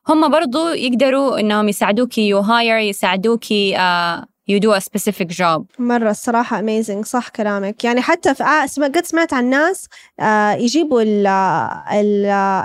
هم 0.09 0.31
برضو 0.31 0.67
يقدروا 0.67 1.39
إنهم 1.39 1.69
يساعدوكي 1.69 2.35
you 2.35 2.45
hire 2.45 2.81
يساعدوكي 2.81 3.75
uh, 3.77 4.32
you 4.51 4.59
do 4.59 4.71
a 4.73 4.79
specific 4.81 5.27
job. 5.27 5.63
مرة 5.79 6.09
الصراحة 6.11 6.61
amazing 6.61 7.05
صح 7.05 7.29
كلامك. 7.29 7.83
يعني 7.83 8.01
حتى 8.01 8.35
في 8.35 8.43
آه 8.43 8.65
قد 8.83 9.05
سمعت 9.05 9.33
عن 9.33 9.49
ناس 9.49 9.87
آه 10.19 10.51
يجيبوا 10.53 11.01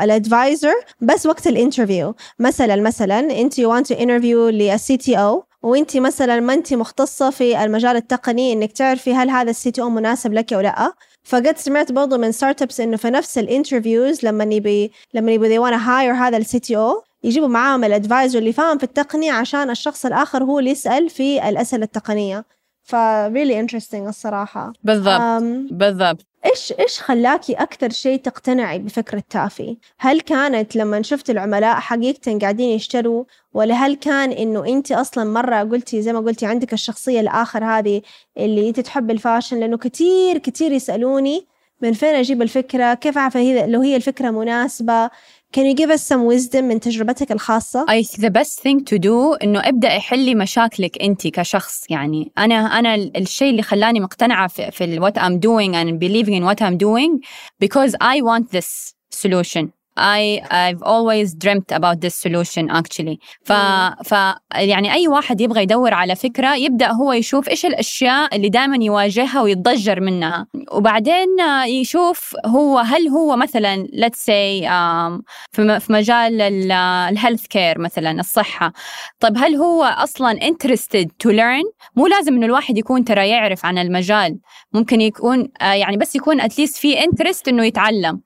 ال 0.04 0.13
advisor 0.13 0.74
بس 1.00 1.26
وقت 1.26 1.46
ال 1.46 1.52
interview. 1.52 2.14
مثلا 2.38 2.76
مثلا 2.76 3.18
أنت 3.40 3.60
you 3.60 3.64
want 3.64 3.84
to 3.92 3.94
interview 3.98 4.36
لل 4.50 4.96
CTO 4.96 5.44
وأنت 5.62 5.96
مثلا 5.96 6.40
ما 6.40 6.54
أنت 6.54 6.74
مختصة 6.74 7.30
في 7.30 7.64
المجال 7.64 7.96
التقني 7.96 8.52
إنك 8.52 8.72
تعرفي 8.72 9.14
هل 9.14 9.30
هذا 9.30 9.50
ال 9.50 9.70
CTO 9.70 9.90
مناسب 9.90 10.32
لك 10.32 10.52
أو 10.52 10.60
لا. 10.60 10.92
فقد 11.24 11.58
سمعت 11.58 11.92
برضو 11.92 12.18
من 12.18 12.32
startups 12.32 12.80
إنه 12.80 12.96
في 12.96 13.10
نفس 13.10 13.38
ال 13.38 13.46
interviews 13.46 14.24
لما 14.24 14.44
يبي 14.44 14.92
لما 15.14 15.32
يبي 15.32 15.48
they 15.48 15.60
wanna 15.62 15.78
hire 15.78 16.14
هذا 16.22 16.36
ال 16.36 16.58
CTO 16.58 17.02
يجيبوا 17.24 17.48
معاهم 17.48 17.84
ال 17.84 17.91
advisor 17.91 18.38
اللي 18.38 18.52
فاهم 18.52 18.78
في 18.78 18.84
التقنية 18.84 19.32
عشان 19.32 19.70
الشخص 19.70 20.06
الآخر 20.06 20.44
هو 20.44 20.58
اللي 20.58 20.70
يسأل 20.70 21.10
في 21.10 21.48
الأسئلة 21.48 21.84
التقنية 21.84 22.44
ف 22.82 22.96
really 23.28 23.66
interesting 23.66 24.06
الصراحة 24.06 24.72
بالضبط 24.84 25.42
بالضبط 25.70 26.26
إيش 26.44 26.72
إيش 26.80 27.00
خلاكي 27.00 27.52
أكثر 27.52 27.90
شيء 27.90 28.18
تقتنعي 28.18 28.78
بفكرة 28.78 29.22
تافي؟ 29.30 29.76
هل 29.98 30.20
كانت 30.20 30.76
لما 30.76 31.02
شفت 31.02 31.30
العملاء 31.30 31.74
حقيقه 31.74 32.38
قاعدين 32.38 32.68
يشتروا 32.68 33.24
ولا 33.52 33.74
هل 33.74 33.94
كان 33.94 34.32
إنه 34.32 34.66
أنت 34.66 34.92
أصلا 34.92 35.24
مرة 35.24 35.56
قلتي 35.56 36.02
زي 36.02 36.12
ما 36.12 36.20
قلتي 36.20 36.46
عندك 36.46 36.72
الشخصية 36.72 37.20
الآخر 37.20 37.64
هذه 37.64 38.02
اللي 38.38 38.68
أنت 38.68 38.80
تحب 38.80 39.10
الفاشن 39.10 39.60
لأنه 39.60 39.76
كثير 39.76 40.38
كثير 40.38 40.72
يسألوني 40.72 41.46
من 41.82 41.92
فين 41.92 42.14
أجيب 42.14 42.42
الفكرة؟ 42.42 42.94
كيف 42.94 43.18
أعرف 43.18 43.36
هي 43.36 43.66
لو 43.66 43.80
هي 43.80 43.96
الفكرة 43.96 44.30
مناسبة؟ 44.30 45.10
Can 45.56 45.64
you 45.64 45.74
give 45.74 45.90
us 45.90 46.02
some 46.06 46.26
wisdom 46.26 46.64
من 46.64 46.80
تجربتك 46.80 47.32
الخاصة؟ 47.32 47.86
I 47.88 48.02
think 48.02 48.20
the 48.20 48.30
best 48.30 48.60
thing 48.60 48.84
to 48.84 48.98
do 48.98 49.38
إنه 49.42 49.60
ابدأ 49.68 49.88
حلي 49.98 50.34
مشاكلك 50.34 51.02
أنت 51.02 51.26
كشخص 51.26 51.90
يعني 51.90 52.32
أنا 52.38 52.54
أنا 52.78 52.94
ال- 52.94 53.16
الشيء 53.16 53.50
اللي 53.50 53.62
خلاني 53.62 54.00
مقتنعة 54.00 54.48
في, 54.48 54.70
في 54.70 55.00
what 55.00 55.14
I'm 55.14 55.38
doing 55.38 55.74
and 55.74 55.98
believing 55.98 56.34
in 56.34 56.44
what 56.44 56.62
I'm 56.62 56.76
doing 56.78 57.20
because 57.64 57.94
I 58.00 58.20
want 58.22 58.50
this 58.50 58.94
solution. 59.10 59.77
I 59.98 60.40
I've 60.50 60.82
always 60.82 61.34
dreamt 61.44 61.72
about 61.72 62.00
this 62.00 62.14
solution 62.14 62.70
actually. 62.70 63.18
ف, 63.44 63.52
ف 64.04 64.14
يعني 64.54 64.92
أي 64.92 65.08
واحد 65.08 65.40
يبغى 65.40 65.62
يدور 65.62 65.94
على 65.94 66.14
فكرة 66.16 66.54
يبدأ 66.54 66.92
هو 66.92 67.12
يشوف 67.12 67.48
إيش 67.48 67.66
الأشياء 67.66 68.36
اللي 68.36 68.48
دائما 68.48 68.84
يواجهها 68.84 69.42
ويتضجر 69.42 70.00
منها. 70.00 70.46
وبعدين 70.72 71.40
آه، 71.40 71.64
يشوف 71.64 72.36
هو 72.46 72.78
هل 72.78 73.08
هو 73.08 73.36
مثلا 73.36 73.86
let's 73.92 74.18
say 74.18 74.64
um, 74.68 75.22
في 75.52 75.62
م- 75.62 75.78
في 75.78 75.92
مجال 75.92 76.42
ال 76.72 77.46
healthcare 77.46 77.78
مثلا 77.78 78.20
الصحة. 78.20 78.72
طيب 79.20 79.38
هل 79.38 79.56
هو 79.56 79.84
أصلا 79.84 80.38
interested 80.40 81.06
to 81.26 81.30
learn 81.30 81.64
مو 81.96 82.06
لازم 82.06 82.34
إنه 82.34 82.46
الواحد 82.46 82.78
يكون 82.78 83.04
ترى 83.04 83.28
يعرف 83.28 83.66
عن 83.66 83.78
المجال. 83.78 84.38
ممكن 84.72 85.00
يكون 85.00 85.48
آه، 85.60 85.72
يعني 85.72 85.96
بس 85.96 86.16
يكون 86.16 86.40
at 86.40 86.51
least 86.51 86.76
في 86.76 86.96
interest 86.96 87.42
إنه 87.48 87.64
يتعلم. 87.64 88.20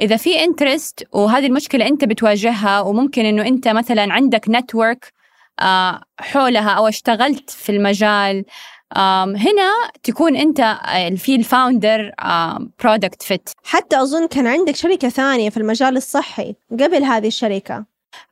إذا 0.00 0.16
في 0.16 0.30
interest 0.44 1.04
وهذه 1.12 1.46
المشكلة 1.46 1.86
أنت 1.86 2.04
بتواجهها 2.04 2.80
وممكن 2.80 3.24
إنه 3.26 3.42
أنت 3.46 3.68
مثلا 3.68 4.12
عندك 4.12 4.46
network 4.50 5.10
آه، 5.60 6.00
حولها 6.20 6.70
أو 6.70 6.88
اشتغلت 6.88 7.50
في 7.50 7.72
المجال 7.72 8.44
هنا 8.96 9.72
تكون 10.02 10.36
أنت 10.36 10.60
آه، 10.60 11.10
في 11.10 11.34
ال 11.34 11.44
founder 11.44 12.12
product 12.84 13.22
fit 13.22 13.50
حتى 13.64 14.02
أظن 14.02 14.26
كان 14.26 14.46
عندك 14.46 14.76
شركة 14.76 15.08
ثانية 15.08 15.50
في 15.50 15.56
المجال 15.56 15.96
الصحي 15.96 16.54
قبل 16.70 17.04
هذه 17.04 17.26
الشركة. 17.26 17.84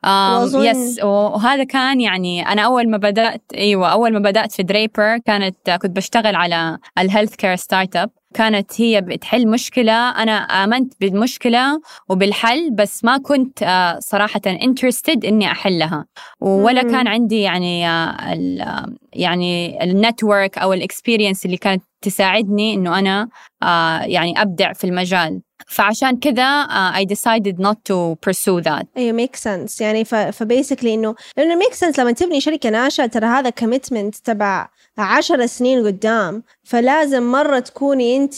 آم، 0.05 0.49
وأظن- 0.49 0.55
yes 0.55 1.03
وهذا 1.03 1.63
كان 1.63 2.01
يعني 2.01 2.47
أنا 2.51 2.61
أول 2.61 2.89
ما 2.89 2.97
بدأت 2.97 3.41
أيوه 3.55 3.91
أول 3.91 4.13
ما 4.13 4.19
بدأت 4.19 4.51
في 4.51 4.63
دريبر 4.63 5.17
كانت 5.17 5.69
كنت 5.69 5.91
بشتغل 5.95 6.35
على 6.35 6.77
ال 6.97 7.35
healthcare 7.35 7.55
startup 7.55 8.09
كانت 8.33 8.81
هي 8.81 9.01
بتحل 9.01 9.47
مشكلة 9.47 10.09
أنا 10.09 10.31
آمنت 10.63 10.93
بالمشكلة 11.01 11.81
وبالحل 12.09 12.71
بس 12.71 13.03
ما 13.03 13.17
كنت 13.17 13.63
آه، 13.63 13.99
صراحة 13.99 14.41
interested 14.47 15.25
إني 15.25 15.51
أحلها. 15.51 16.05
ولا. 16.41 16.81
كان 16.81 17.07
عندي 17.07 17.41
يعني 17.41 17.87
آه، 17.89 18.33
ال- 18.33 18.61
آه، 18.61 18.85
يعني 19.13 19.83
ال 19.83 19.92
network 19.92 20.57
أو 20.57 20.73
ال 20.73 20.80
experience 20.80 21.45
اللي 21.45 21.57
كانت 21.57 21.83
تساعدني 22.01 22.73
إنه 22.73 22.99
أنا 22.99 23.29
آه، 23.63 23.99
يعني 24.01 24.41
أبدع 24.41 24.73
في 24.73 24.83
المجال. 24.83 25.41
فعشان 25.67 26.17
كذا 26.19 26.43
آه، 26.43 26.91
I 26.93 27.05
decided 27.05 27.55
not 27.61 27.75
to 27.91 28.15
pursue 28.29 28.63
that. 28.63 28.85
أيوه 28.97 29.11
make 29.11 29.35
sense 29.35 29.81
يعني 29.81 30.05
ف 30.05 30.14
basically 30.14 30.93
إنه 30.93 31.15
لأنه 31.37 31.55
make 31.55 31.73
sense 31.73 31.99
لما 31.99 32.11
تبني 32.11 32.41
شركة 32.41 32.69
ناشئة 32.69 33.05
ترى 33.05 33.25
هذا 33.25 33.49
commitment 33.49 34.15
تبع 34.15 34.67
عشر 35.01 35.45
سنين 35.45 35.85
قدام 35.87 36.43
فلازم 36.63 37.31
مرة 37.31 37.59
تكوني 37.59 38.29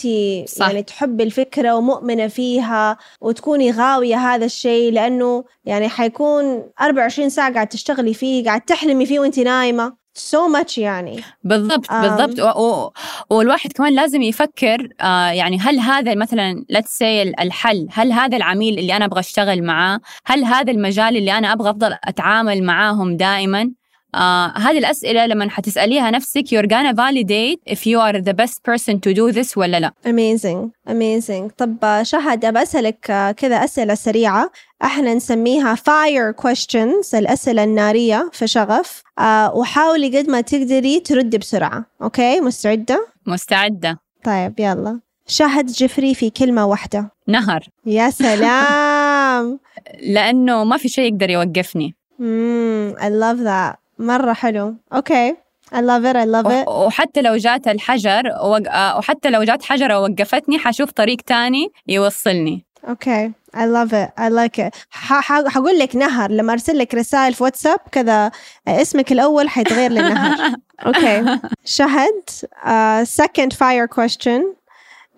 صح. 0.48 0.68
يعني 0.68 0.84
تحبي 0.84 1.24
الفكرة 1.24 1.76
ومؤمنة 1.76 2.28
فيها 2.28 2.98
وتكوني 3.22 3.72
غاوية 3.72 4.16
هذا 4.16 4.46
الشيء 4.46 4.92
لأنه 4.94 5.44
يعني 5.66 5.90
حيكون 5.90 6.64
24 6.82 7.30
ساعة 7.30 7.54
قاعد 7.54 7.68
تشتغلي 7.68 8.14
فيه 8.14 8.46
قاعد 8.46 8.62
تحلمي 8.62 9.06
فيه 9.06 9.20
وانت 9.20 9.40
نايمة 9.40 10.00
so 10.20 10.54
much 10.60 10.78
يعني 10.78 11.24
بالضبط. 11.44 11.92
بالضبط 11.94 12.40
و- 12.40 12.62
و- 12.64 12.92
والواحد 13.30 13.72
كمان 13.74 13.94
لازم 13.94 14.22
يفكر 14.22 14.90
آه 15.02 15.28
يعني 15.30 15.60
هل 15.60 15.80
هذا 15.80 16.16
مثلا 16.16 16.66
let's 16.74 16.98
say 17.00 17.42
الحل 17.42 17.88
هل 17.92 18.12
هذا 18.12 18.38
العميل 18.38 18.80
اللي 18.80 18.96
أنا 18.96 19.06
أبغى 19.06 19.20
أشتغل 19.20 19.64
معاه 19.64 20.00
هل 20.26 20.44
هذا 20.44 20.72
المجال 20.72 21.18
اللي 21.18 21.38
أنا 21.38 21.54
أبغى 21.54 21.70
أفضل 21.70 21.96
أتعامل 22.04 22.64
معاهم 22.64 23.18
دائما 23.18 23.72
آه 24.16 24.54
هذه 24.58 24.78
الأسئلة 24.78 25.26
لما 25.26 25.50
حتسأليها 25.50 26.12
نفسك 26.12 26.44
you're 26.48 26.68
gonna 26.68 26.94
validate 26.94 27.74
if 27.74 27.80
you 27.80 28.00
are 28.00 28.22
the 28.22 28.34
best 28.34 28.64
person 28.72 28.96
to 29.00 29.14
do 29.14 29.32
this 29.38 29.58
ولا 29.58 29.80
لا. 29.80 29.94
Amazing 30.06 30.92
amazing. 30.92 31.52
طب 31.58 31.76
آه، 31.84 32.04
شهد 32.04 32.46
أبى 32.46 32.62
أسألك 32.62 33.12
آه، 33.12 33.32
كذا 33.32 33.56
أسئلة 33.64 33.96
سريعة. 33.96 34.52
إحنا 34.84 35.14
نسميها 35.14 35.76
fire 35.76 36.34
questions 36.48 37.14
الأسئلة 37.16 37.64
النارية 37.64 38.30
في 38.34 38.48
شغف. 38.48 39.04
آه 39.20 39.56
وحاولي 39.56 40.18
قد 40.18 40.30
ما 40.30 40.42
تقدري 40.42 41.00
تردي 41.00 41.38
بسرعة. 41.38 41.86
okay؟ 42.02 42.42
مستعدة؟ 42.42 43.08
مستعدة. 43.26 44.00
طيب 44.24 44.60
يلا. 44.60 45.00
شهد 45.28 45.66
جفري 45.66 46.16
في 46.16 46.30
كلمة 46.30 46.66
واحدة. 46.66 47.12
نهر. 47.28 47.68
يا 47.86 48.10
سلام! 48.24 49.60
لأنه 50.02 50.64
ما 50.64 50.78
في 50.78 50.90
شيء 50.90 51.14
يقدر 51.14 51.30
يوقفني. 51.30 51.96
مم, 52.20 52.94
I 52.98 53.04
love 53.04 53.40
that. 53.46 53.76
مرة 54.00 54.34
حلو. 54.34 54.76
okay 54.94 55.36
I 55.72 55.78
love 55.82 56.04
it 56.06 56.16
I 56.16 56.26
love 56.26 56.46
it. 56.52 56.68
وح- 56.68 56.68
وحتى 56.68 57.22
لو 57.22 57.36
جات 57.38 57.68
الحجر 57.68 58.24
وق- 58.44 58.70
آه، 58.70 58.98
وحتى 58.98 59.30
لو 59.30 59.44
جات 59.44 59.64
حجرة 59.64 60.00
ووقفتني 60.00 60.60
حشوف 60.60 60.92
طريق 60.92 61.18
تاني 61.22 61.68
يوصلني. 61.88 62.66
أوكي 62.90 63.32
I 63.56 63.60
love 63.60 63.92
it. 63.92 64.10
I 64.22 64.30
like 64.30 64.60
it. 64.68 64.76
ح- 64.90 65.22
ح- 65.22 65.48
حقول 65.48 65.80
لك 65.80 65.96
نهر. 65.96 66.32
لما 66.32 66.54
أرسل 66.54 66.78
لك 66.78 66.96
رسائل 66.96 67.34
في 67.34 67.44
واتساب 67.44 67.80
كذا 67.92 68.32
اسمك 68.68 69.12
الأول 69.12 69.50
حيتغير 69.50 69.92
للنهر. 69.92 70.56
أوكي 70.86 71.40
شهد 71.66 72.24
uh, 72.64 73.08
second 73.22 73.54
fire 73.54 73.88
question. 74.00 74.42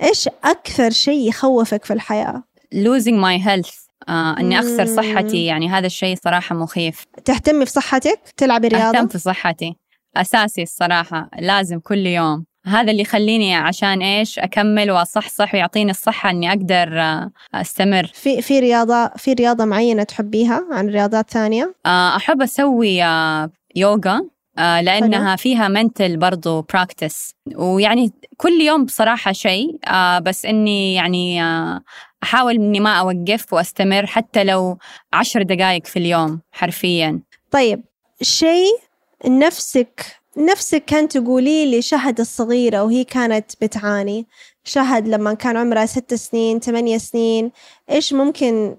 إيش 0.04 0.30
أكثر 0.44 0.90
شيء 0.90 1.30
يخوفك 1.30 1.86
في 1.86 1.94
الحياة؟ 1.94 2.44
Losing 2.76 3.18
my 3.26 3.38
health. 3.48 3.91
آه 4.10 4.36
إني 4.40 4.60
أخسر. 4.60 4.86
صحتي. 4.86 5.46
يعني 5.46 5.70
هذا 5.70 5.86
الشيء 5.86 6.18
صراحة 6.24 6.56
مخيف. 6.56 7.06
تهتمي 7.26 7.66
في 7.66 7.72
صحتك 7.72 8.20
تلعبي 8.38 8.68
أهتم 8.68 8.78
رياضة 8.78 9.08
في 9.08 9.18
صحتي. 9.18 9.76
أساسي 10.18 10.64
الصراحة. 10.64 11.30
لازم 11.40 11.80
كل 11.80 12.08
يوم. 12.08 12.46
هذا 12.66 12.92
اللي 12.92 13.02
يخليني 13.02 13.56
عشان 13.56 14.02
إيش؟ 14.02 14.40
أكمل 14.40 14.92
وأصحصح 14.92 15.54
ويعطيني 15.54 15.92
الصحة 15.92 16.30
إني 16.30 16.50
أقدر 16.50 17.02
آه، 17.02 17.32
أستمر. 17.56 18.06
في 18.14 18.42
في 18.42 18.60
رياضة 18.60 19.08
في 19.08 19.34
رياضة 19.34 19.66
معينة 19.66 20.04
تحبيها 20.04 20.68
عن 20.72 20.88
رياضات 20.88 21.30
ثانية؟ 21.30 21.76
آه، 21.86 22.16
أحب 22.16 22.42
أسوي 22.42 23.04
آه، 23.04 23.52
يوغا 23.76 24.22
آه، 24.58 24.82
لأنها 24.82 25.36
فيها 25.36 25.68
منتل 25.68 26.18
برضو 26.18 26.62
براكتس 26.62 27.36
ويعني 27.56 28.12
كل 28.38 28.62
يوم 28.62 28.86
بصراحة 28.86 29.32
شيء 29.32 29.80
آه، 29.88 30.20
بس 30.20 30.46
إني 30.46 30.94
يعني 30.94 31.42
أحاول 32.24 32.56
إني 32.56 32.80
ما 32.80 33.00
أوقف 33.00 33.54
وأستمر 33.54 34.06
حتى 34.06 34.44
لو 34.44 34.78
عشر 35.14 35.42
دقائق 35.42 35.86
في 35.86 36.00
اليوم 36.00 36.42
حرفيا. 36.52 37.20
طيب 37.52 37.84
شيء 38.22 38.78
نفسك 39.28 40.22
نفسك 40.38 40.86
كانت 40.86 41.18
تقولي 41.18 41.72
لي 41.72 41.82
شهد 41.82 42.20
الصغيرة 42.20 42.84
وهي 42.84 43.04
كانت 43.04 43.52
بتعاني. 43.62 44.28
شهد 44.64 45.08
لما 45.08 45.34
كان 45.34 45.58
عمرها 45.58 45.86
ست 45.86 46.14
سنين 46.14 46.60
ثمانية 46.60 46.98
سنين. 46.98 47.52
إيش 47.90 48.14
ممكن 48.14 48.76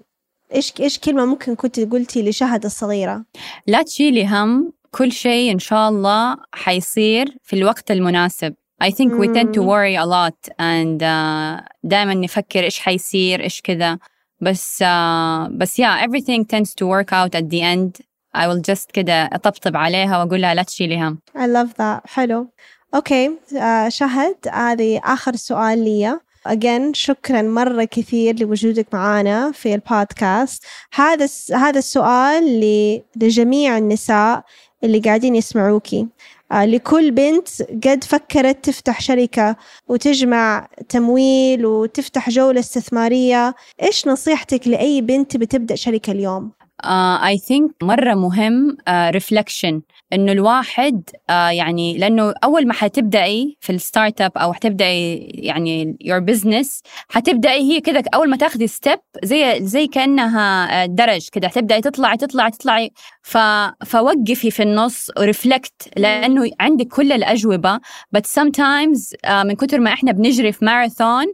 إيش 0.55 0.73
إيش 0.79 0.99
كلمة 0.99 1.25
ممكن 1.25 1.55
كنت 1.55 1.79
قلتي 1.79 2.29
لشهد 2.29 2.65
الصغيرة؟ 2.65 3.25
لا 3.67 3.81
تشيلي 3.81 4.25
هم 4.27 4.73
كل 4.91 5.11
شيء 5.11 5.51
إن 5.51 5.59
شاء 5.59 5.89
الله 5.89 6.37
حيصير 6.53 7.37
في 7.43 7.55
الوقت 7.55 7.91
المناسب. 7.91 8.53
I 8.83 8.89
think 8.89 9.11
we 9.19 9.27
tend 9.27 9.53
to 9.53 9.59
مم. 9.59 9.69
worry 9.69 9.95
a 9.95 10.05
lot 10.05 10.51
and 10.51 11.01
uh, 11.01 11.63
دائما 11.83 12.13
نفكر 12.13 12.63
إيش 12.63 12.79
حيصير 12.79 13.43
إيش 13.43 13.61
كذا. 13.61 13.97
بس 14.41 14.83
uh, 14.83 15.49
بس 15.51 15.81
yeah 15.81 16.05
everything 16.07 16.43
tends 16.55 16.69
to 16.69 16.85
work 16.85 17.11
out 17.11 17.35
at 17.39 17.49
the 17.49 17.61
end. 17.61 18.05
I 18.37 18.47
will 18.47 18.61
just 18.71 18.91
كده 18.93 19.29
أطبطب 19.33 19.77
عليها 19.77 20.23
وأقول 20.23 20.41
لها 20.41 20.53
لا 20.55 20.63
تشيلي 20.63 20.97
هم. 21.01 21.19
I 21.37 21.39
love 21.47 21.69
that. 21.73 22.07
حلو. 22.09 22.47
أوكي 22.95 23.31
آه 23.57 23.89
شهد. 23.89 24.35
هذه 24.51 25.01
آخر 25.03 25.35
سؤال 25.35 25.83
لي 25.83 26.19
again 26.49 26.93
شكرا 26.93 27.41
مرة 27.41 27.83
كثير 27.83 28.39
لوجودك 28.39 28.87
معنا 28.93 29.51
في 29.51 29.73
البودكاست. 29.73 30.63
هذا 30.93 31.23
الس- 31.25 31.51
هذا 31.51 31.79
السؤال 31.79 32.59
ل- 32.59 33.01
لجميع 33.15 33.77
النساء 33.77 34.43
اللي 34.83 34.99
قاعدين 34.99 35.35
يسمعوكي. 35.35 36.01
آه، 36.01 36.07
لكل 36.53 37.11
بنت 37.11 37.47
قد 37.87 38.03
فكرت 38.03 38.65
تفتح 38.65 39.01
شركة 39.01 39.55
وتجمع 39.87 40.67
تمويل 40.89 41.65
وتفتح 41.65 42.29
جولة 42.29 42.59
استثمارية 42.59 43.55
إيش 43.81 44.07
نصيحتك 44.07 44.67
لأي 44.67 45.01
بنت 45.01 45.37
بتبدأ 45.37 45.75
شركة 45.75 46.11
اليوم؟ 46.11 46.51
I 46.85 47.37
uh, 47.37 47.41
think 47.41 47.71
مرة 47.81 48.13
مهم 48.13 48.77
reflection 48.89 49.79
uh, 49.79 49.93
إنه 50.13 50.31
الواحد 50.31 51.09
uh, 51.15 51.31
يعني 51.31 51.97
لأنه 51.97 52.33
أول 52.43 52.67
ما 52.67 52.73
حتبدأي 52.73 53.57
في 53.59 53.69
ال 53.71 54.21
startup 54.21 54.31
أو 54.37 54.53
حتبدأي 54.53 55.17
يعني 55.33 55.97
your 56.01 56.19
business 56.19 56.81
حتبدأي 57.09 57.61
هي 57.61 57.81
كذا 57.81 58.03
أول 58.13 58.29
ما 58.29 58.37
تاخذي 58.37 58.67
step 58.67 58.99
زي 59.23 59.65
زي 59.65 59.87
كأنها 59.87 60.85
درج 60.85 61.29
كذا 61.31 61.47
حتبدأي 61.47 61.81
تطلعي 61.81 62.17
تطلعي 62.17 62.51
تطلعي. 62.51 62.91
ف 63.21 63.37
فوقفي 63.85 64.51
في 64.51 64.63
النص 64.63 65.11
و 65.19 65.28
reflect 65.28 65.89
لأنه 65.97 66.51
عندك 66.59 66.87
كل 66.87 67.11
الأجوبة. 67.11 67.79
بس 68.11 68.39
sometimes 68.39 68.99
uh, 69.27 69.31
من 69.45 69.55
كثر 69.55 69.79
ما 69.79 69.93
إحنا 69.93 70.11
بنجري 70.11 70.51
في 70.51 70.65
ماراثون 70.65 71.25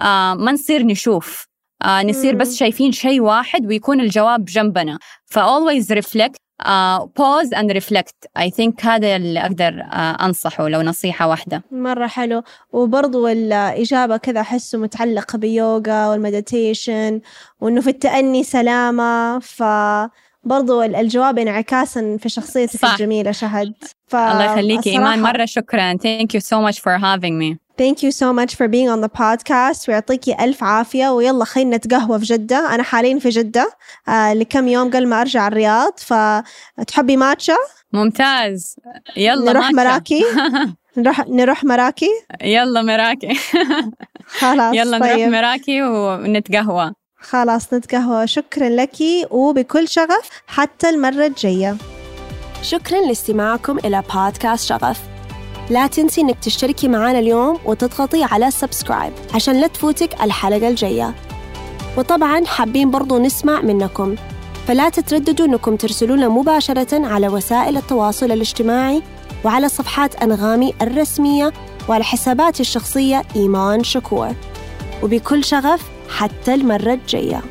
ما 0.00 0.52
نصير 0.52 0.82
نشوف. 0.82 1.53
آه 1.84 2.02
نصير 2.02 2.34
بس 2.34 2.56
شايفين 2.56 2.92
شيء 2.92 3.20
واحد 3.20 3.66
ويكون 3.66 4.00
الجواب 4.00 4.44
جنبنا. 4.44 4.98
ف 5.26 5.38
always 5.38 5.84
reflect 5.90 6.36
uh, 6.62 6.98
pause 7.18 7.50
and 7.52 7.70
reflect. 7.72 8.28
I 8.38 8.50
think 8.50 8.86
هذا 8.86 9.16
اللي 9.16 9.40
أقدر 9.40 9.82
uh, 9.82 10.22
أنصحه 10.22 10.68
لو 10.68 10.82
نصيحة 10.82 11.28
واحدة. 11.28 11.62
مرة 11.70 12.06
حلو. 12.06 12.42
وبرضو 12.72 13.28
الإجابة 13.28 14.16
كذا 14.16 14.40
أحسه 14.40 14.78
متعلقة 14.78 15.38
بيوغا 15.38 16.08
والمديتيشن 16.08 17.20
وإنه 17.60 17.80
في 17.80 17.90
التأني 17.90 18.44
سلامة. 18.44 19.38
ف 19.38 19.62
برضو 20.44 20.82
الجواب 20.82 21.38
انعكاسا 21.38 22.16
في 22.20 22.28
شخصيتك 22.28 22.80
صح. 22.80 22.92
الجميلة 22.92 23.32
شهد. 23.32 23.74
ف... 24.06 24.16
الله 24.16 24.44
يخليكي 24.52 24.90
إيمان. 24.90 25.22
مرة 25.22 25.44
شكرا. 25.44 25.94
Thank 25.94 26.26
you 26.34 26.40
so 26.40 26.60
much 26.60 26.80
for 26.80 26.98
having 26.98 27.38
me. 27.38 27.63
Thank 27.76 28.04
you 28.04 28.12
so 28.12 28.32
much 28.32 28.54
for 28.54 28.68
being 28.68 28.88
on 28.88 29.00
the 29.00 29.08
podcast. 29.08 29.88
ويعطيكي 29.88 30.44
ألف 30.44 30.64
عافية. 30.64 31.08
ويلا 31.08 31.44
خلينا 31.44 31.76
نتقهوى 31.76 32.18
في 32.18 32.24
جدة. 32.24 32.74
أنا 32.74 32.82
حاليا 32.82 33.18
في 33.18 33.28
جدة. 33.28 33.70
آه 34.08 34.34
لكم 34.34 34.68
يوم 34.68 34.88
قبل 34.88 35.08
ما 35.08 35.20
أرجع 35.20 35.48
الرياض. 35.48 35.92
فتحبي 35.98 37.16
ماتشا؟ 37.16 37.56
ممتاز. 37.92 38.76
يلا 39.16 39.52
نروح 39.52 39.70
ماتشا. 39.70 39.90
مراكي؟ 39.90 40.24
نروح 40.96 41.28
نروح 41.28 41.64
مراكي؟ 41.64 42.10
يلا 42.42 42.82
مراكي. 42.82 43.34
خلاص 44.40 44.74
يلا 44.74 44.98
طيب. 44.98 45.18
نروح 45.18 45.28
مراكي 45.28 45.82
ونتقهوى. 45.82 46.92
خلاص 47.20 47.74
نتقهوى. 47.74 48.26
شكرا 48.26 48.68
لك. 48.68 48.96
وبكل 49.30 49.88
شغف 49.88 50.28
حتى 50.46 50.88
المرة 50.88 51.26
الجاية. 51.26 51.76
شكرا 52.62 53.00
لاستماعكم 53.00 53.78
إلى 53.78 54.02
بودكاست 54.14 54.68
شغف. 54.68 55.13
لا 55.70 55.86
تنسي 55.86 56.20
إنك 56.20 56.38
تشتركي 56.42 56.88
معنا 56.88 57.18
اليوم 57.18 57.58
وتضغطي 57.64 58.24
على 58.24 58.50
سبسكرايب 58.50 59.12
عشان 59.34 59.60
لا 59.60 59.66
تفوتك 59.66 60.22
الحلقة 60.22 60.68
الجاية. 60.68 61.14
وطبعا 61.98 62.46
حابين 62.46 62.90
برضو 62.90 63.18
نسمع 63.18 63.60
منكم. 63.60 64.14
فلا 64.66 64.88
تترددوا 64.88 65.46
أنكم 65.46 65.76
ترسلونا 65.76 66.28
مباشرة 66.28 67.06
على 67.06 67.28
وسائل 67.28 67.76
التواصل 67.76 68.32
الاجتماعي 68.32 69.02
وعلى 69.44 69.68
صفحات 69.68 70.22
أنغامي 70.22 70.74
الرسمية 70.82 71.52
وعلى 71.88 72.04
حساباتي 72.04 72.60
الشخصية 72.60 73.22
إيمان 73.36 73.84
شكور. 73.84 74.32
وبكل 75.02 75.44
شغف 75.44 75.82
حتى 76.08 76.54
المرة 76.54 76.92
الجاية. 76.92 77.42